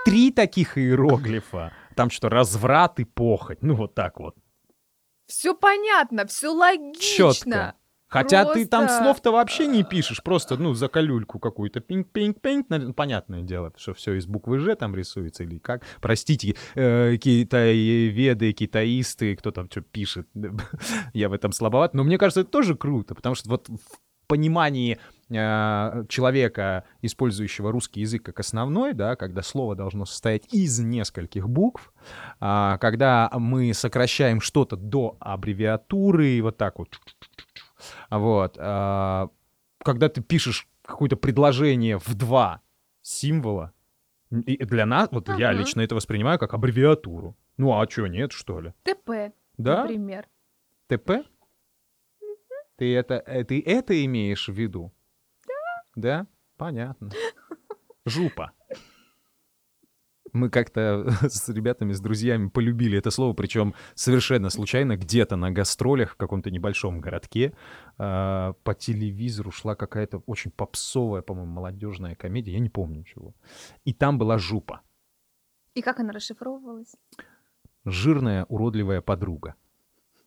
Три 0.05 0.33
таких 0.33 0.79
иероглифа. 0.79 1.73
Там 1.95 2.11
что, 2.11 2.29
разврат 2.29 2.99
и 3.01 3.05
похоть. 3.05 3.63
Ну 3.63 3.75
вот 3.75 3.95
так 3.95 4.19
вот. 4.19 4.35
Все 5.27 5.55
понятно, 5.55 6.27
все 6.27 6.49
логично. 6.49 7.33
Четко. 7.33 7.75
Хотя 8.13 8.45
просто... 8.45 8.61
ты 8.61 8.69
там 8.69 8.89
слов-то 8.89 9.33
вообще 9.33 9.67
не 9.67 9.85
пишешь, 9.85 10.23
просто, 10.23 10.59
ну, 10.59 10.75
за 10.75 10.89
колюльку 10.89 11.39
какую-то, 11.39 11.81
пинг-пинг-пинг, 11.81 12.93
понятное 12.93 13.41
дело, 13.41 13.73
что 13.77 13.95
все 13.95 14.13
из 14.15 14.27
буквы 14.27 14.59
«Ж» 14.59 14.77
там 14.77 14.95
рисуется 14.95 15.45
или 15.45 15.57
как. 15.57 15.83
Простите, 16.03 16.55
э, 16.75 17.17
китаеведы, 17.17 18.53
китаисты, 18.53 19.35
кто 19.35 19.51
там 19.51 19.71
что 19.71 19.81
пишет, 19.81 20.29
я 21.15 21.31
в 21.31 21.33
этом 21.33 21.53
слабоват, 21.53 21.95
но 21.95 22.05
мне 22.05 22.19
кажется, 22.19 22.43
это 22.43 22.51
тоже 22.51 22.77
круто, 22.77 23.15
потому 23.15 23.35
что 23.35 23.49
вот 23.49 23.69
в 23.69 23.79
понимании 24.27 24.99
э, 25.31 26.05
человека, 26.09 26.85
использующего 27.03 27.73
русский 27.73 28.01
язык 28.01 28.23
как 28.23 28.41
основной, 28.41 28.95
да, 28.95 29.17
когда 29.17 29.43
слово 29.43 29.75
должно 29.75 30.05
состоять 30.07 30.53
из 30.53 30.79
нескольких 30.79 31.49
букв, 31.49 31.93
э, 32.41 32.77
когда 32.81 33.31
мы 33.35 33.75
сокращаем 33.75 34.41
что-то 34.41 34.77
до 34.77 35.17
аббревиатуры, 35.21 36.41
вот 36.43 36.57
так 36.57 36.79
вот 36.79 36.99
вот. 38.11 38.57
А, 38.59 39.29
когда 39.79 40.09
ты 40.09 40.23
пишешь 40.23 40.69
какое-то 40.83 41.17
предложение 41.17 41.99
в 41.99 42.15
два 42.15 42.61
символа, 43.01 43.73
и 44.31 44.65
для 44.65 44.87
нас, 44.87 45.09
вот 45.11 45.29
ага. 45.29 45.39
я 45.39 45.53
лично 45.53 45.83
это 45.83 45.95
воспринимаю 45.95 46.39
как 46.39 46.55
аббревиатуру. 46.55 47.37
Ну 47.59 47.79
а 47.79 47.89
что, 47.89 48.07
нет, 48.07 48.33
что 48.33 48.61
ли? 48.61 48.73
ТП, 48.83 49.35
да? 49.59 49.83
например. 49.83 50.27
ТП? 50.89 51.27
Ты 52.77 52.95
это, 52.97 53.23
э, 53.27 53.45
ты 53.45 53.63
это 53.65 54.05
имеешь 54.05 54.49
в 54.49 54.53
виду? 54.53 54.93
Да. 55.47 55.83
Да? 55.97 56.27
Понятно. 56.57 57.11
Жупа 58.07 58.53
мы 60.33 60.51
как-то 60.51 61.07
с 61.29 61.49
ребятами, 61.49 61.93
с 61.93 62.01
друзьями 62.01 62.49
полюбили 62.49 62.99
это 62.99 63.11
слово, 63.11 63.35
причем 63.35 63.75
совершенно 63.95 64.51
случайно, 64.51 64.97
где-то 64.97 65.37
на 65.37 65.51
гастролях 65.51 66.13
в 66.13 66.17
каком-то 66.17 66.51
небольшом 66.51 67.01
городке 67.01 67.53
э, 67.99 68.55
по 68.63 68.75
телевизору 68.75 69.51
шла 69.51 69.75
какая-то 69.75 70.23
очень 70.27 70.51
попсовая, 70.51 71.23
по-моему, 71.23 71.53
молодежная 71.53 72.15
комедия, 72.15 72.53
я 72.53 72.59
не 72.59 72.71
помню 72.71 73.05
чего. 73.05 73.35
И 73.85 73.93
там 73.93 74.19
была 74.19 74.39
жупа. 74.39 74.81
И 75.75 75.83
как 75.83 76.01
она 76.01 76.13
расшифровывалась? 76.13 76.95
Жирная, 77.85 78.45
уродливая 78.45 79.01
подруга. 79.01 79.55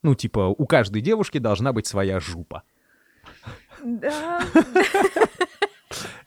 Ну, 0.01 0.13
типа, 0.15 0.53
у 0.55 0.65
каждой 0.65 1.01
девушки 1.01 1.37
должна 1.39 1.73
быть 1.73 1.87
своя 1.87 2.19
жупа. 2.19 2.63
Да. 3.83 4.41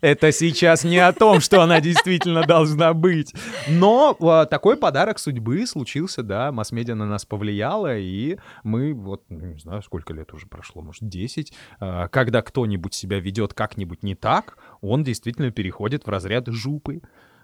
Это 0.00 0.30
сейчас 0.30 0.84
не 0.84 0.98
о 0.98 1.12
том, 1.12 1.40
что 1.40 1.60
она 1.60 1.80
действительно 1.80 2.42
должна 2.46 2.94
быть. 2.94 3.34
Но 3.68 4.16
а, 4.20 4.46
такой 4.46 4.76
подарок 4.76 5.18
судьбы 5.18 5.66
случился, 5.66 6.22
да, 6.22 6.52
масс-медиа 6.52 6.94
на 6.94 7.06
нас 7.06 7.24
повлияла, 7.24 7.98
и 7.98 8.38
мы 8.62 8.94
вот, 8.94 9.24
ну, 9.28 9.46
не 9.54 9.58
знаю, 9.58 9.82
сколько 9.82 10.12
лет 10.12 10.32
уже 10.32 10.46
прошло, 10.46 10.82
может, 10.82 11.08
10, 11.08 11.52
а, 11.80 12.08
когда 12.08 12.42
кто-нибудь 12.42 12.94
себя 12.94 13.18
ведет 13.18 13.54
как-нибудь 13.54 14.04
не 14.04 14.14
так, 14.14 14.58
он 14.80 15.02
действительно 15.02 15.50
переходит 15.50 16.06
в 16.06 16.08
разряд 16.08 16.46
жупы. 16.46 17.02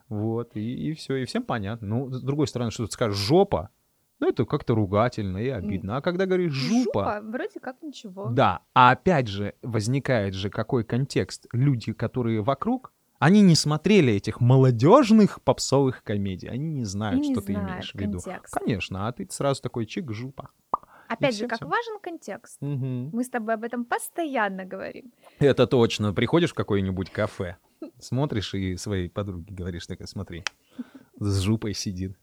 Вот, 0.09 0.55
и, 0.55 0.91
и 0.91 0.95
все, 0.95 1.17
и 1.17 1.25
всем 1.25 1.43
понятно. 1.43 1.89
Ну, 1.89 2.11
с 2.13 2.23
другой 2.23 2.47
стороны, 2.47 2.71
что 2.71 2.87
ты 2.87 2.93
скажешь, 2.93 3.19
жопа, 3.19 3.71
ну, 4.21 4.29
это 4.29 4.45
как-то 4.45 4.75
ругательно 4.75 5.39
и 5.39 5.49
обидно. 5.49 5.97
А 5.97 6.01
когда 6.01 6.27
говоришь 6.27 6.53
жупа... 6.53 6.85
Жупа, 6.85 7.21
вроде 7.23 7.61
как 7.61 7.83
ничего. 7.83 8.29
Да, 8.31 8.61
а 8.75 8.93
опять 8.93 9.29
же 9.29 9.55
возникает 9.63 10.35
же 10.35 10.51
какой 10.51 10.85
контекст. 10.85 11.47
Люди, 11.53 11.93
которые 11.93 12.43
вокруг, 12.43 12.93
они 13.19 13.41
не 13.43 13.55
смотрели 13.55 14.13
этих 14.13 14.41
молодежных 14.41 15.43
попсовых 15.43 16.03
комедий. 16.03 16.49
Они 16.49 16.71
не 16.73 16.85
знают, 16.85 17.21
и 17.21 17.25
что 17.25 17.41
не 17.41 17.47
ты 17.47 17.53
имеешь 17.55 17.93
в 17.93 17.95
виду. 17.95 18.21
Контекст. 18.21 18.55
Конечно, 18.55 19.09
а 19.09 19.13
ты 19.13 19.27
сразу 19.31 19.63
такой 19.63 19.87
чик, 19.87 20.13
жупа. 20.13 20.51
Опять 21.09 21.37
же, 21.37 21.47
как 21.47 21.59
все. 21.59 21.67
важен 21.67 21.99
контекст. 22.01 22.63
Угу. 22.63 23.11
Мы 23.13 23.25
с 23.25 23.29
тобой 23.29 23.55
об 23.55 23.65
этом 23.65 23.85
постоянно 23.85 24.65
говорим. 24.65 25.13
Это 25.39 25.67
точно. 25.67 26.13
Приходишь 26.13 26.53
в 26.53 26.55
какое-нибудь 26.55 27.11
кафе, 27.11 27.57
смотришь 27.99 28.55
и 28.55 28.77
своей 28.77 29.09
подруге 29.09 29.55
говоришь, 29.55 29.87
такая, 29.87 30.07
смотри, 30.07 30.45
с 31.19 31.41
жупой 31.41 31.75
сидит. 31.75 32.17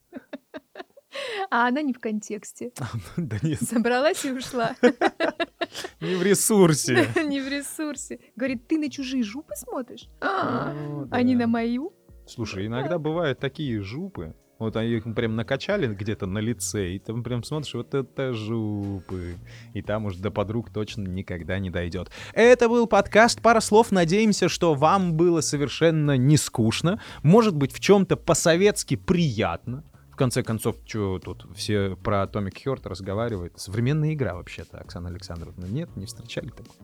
А 1.52 1.68
она 1.68 1.82
не 1.82 1.94
в 1.94 2.00
контексте. 2.00 2.72
Да 3.18 3.38
нет. 3.44 3.62
Собралась 3.62 4.24
и 4.26 4.32
ушла. 4.32 4.76
Не 6.02 6.16
в 6.16 6.24
ресурсе. 6.24 7.08
Не 7.26 7.42
в 7.42 7.48
ресурсе. 7.48 8.20
Говорит, 8.36 8.68
ты 8.68 8.80
на 8.80 8.90
чужие 8.90 9.24
жупы 9.24 9.54
смотришь? 9.56 10.08
Ну 10.22 11.08
а 11.12 11.22
не 11.22 11.36
на 11.36 11.48
мою? 11.48 11.94
Слушай, 12.26 12.68
иногда 12.68 12.98
бывают 12.98 13.40
такие 13.40 13.82
жупы, 13.82 14.34
вот 14.60 14.76
они 14.78 14.92
их 14.92 15.04
прям 15.16 15.36
накачали 15.36 15.88
где-то 15.94 16.28
на 16.28 16.38
лице, 16.38 16.92
и 16.92 17.00
там 17.00 17.24
прям 17.24 17.44
смотришь, 17.44 17.74
вот 17.74 17.94
это 17.96 18.34
жупы. 18.34 19.36
И 19.74 19.82
там 19.82 20.06
уж 20.06 20.18
до 20.18 20.30
подруг 20.30 20.72
точно 20.72 21.08
никогда 21.08 21.58
не 21.58 21.70
дойдет. 21.70 22.12
Это 22.34 22.70
был 22.70 22.86
подкаст 22.86 23.42
«Пара 23.42 23.60
слов». 23.60 23.92
Надеемся, 23.92 24.50
что 24.50 24.76
вам 24.76 25.16
было 25.16 25.42
совершенно 25.42 26.16
не 26.16 26.38
скучно. 26.38 27.02
Может 27.24 27.56
быть, 27.56 27.74
в 27.74 27.80
чем-то 27.80 28.16
по-советски 28.18 28.96
приятно 28.96 29.84
конце 30.15 30.43
концов, 30.43 30.78
что 30.86 31.19
тут 31.19 31.45
все 31.56 31.95
про 31.95 32.24
Atomic 32.24 32.54
Heart 32.65 32.88
разговаривают? 32.88 33.60
Современная 33.60 34.13
игра 34.13 34.36
вообще-то, 34.36 34.80
Оксана 34.80 35.10
Александровна. 35.10 35.65
Нет, 35.65 35.95
не 35.95 36.06
встречали 36.06 36.50
такого? 36.50 36.76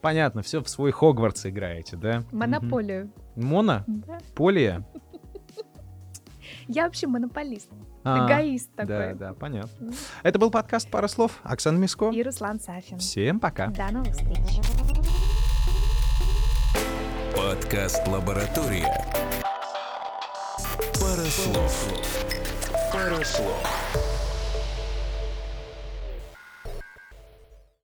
Понятно, 0.00 0.42
все 0.42 0.62
в 0.62 0.68
свой 0.68 0.90
Хогвартс 0.90 1.46
играете, 1.46 1.96
да? 1.96 2.24
Монополию. 2.30 3.10
Мона? 3.36 3.84
Да. 3.86 4.18
Полия? 4.34 4.86
Я 6.68 6.84
вообще 6.84 7.06
монополист. 7.06 7.70
А, 8.04 8.26
Эгоист 8.26 8.70
такой. 8.74 9.14
Да, 9.14 9.14
да, 9.14 9.34
понятно. 9.34 9.92
Это 10.22 10.38
был 10.38 10.50
подкаст 10.50 10.90
«Пара 10.90 11.08
слов». 11.08 11.40
Оксана 11.42 11.78
Миско. 11.78 12.10
И 12.10 12.22
Руслан 12.22 12.60
Сафин. 12.60 12.98
Всем 12.98 13.40
пока. 13.40 13.68
До 13.68 13.90
новых 13.92 14.12
встреч. 14.12 14.60
Подкаст 17.34 18.06
«Лаборатория». 18.06 18.92
Пара 21.00 21.24
слов. 21.24 22.33
Пару 22.94 23.24
слов. 23.24 24.13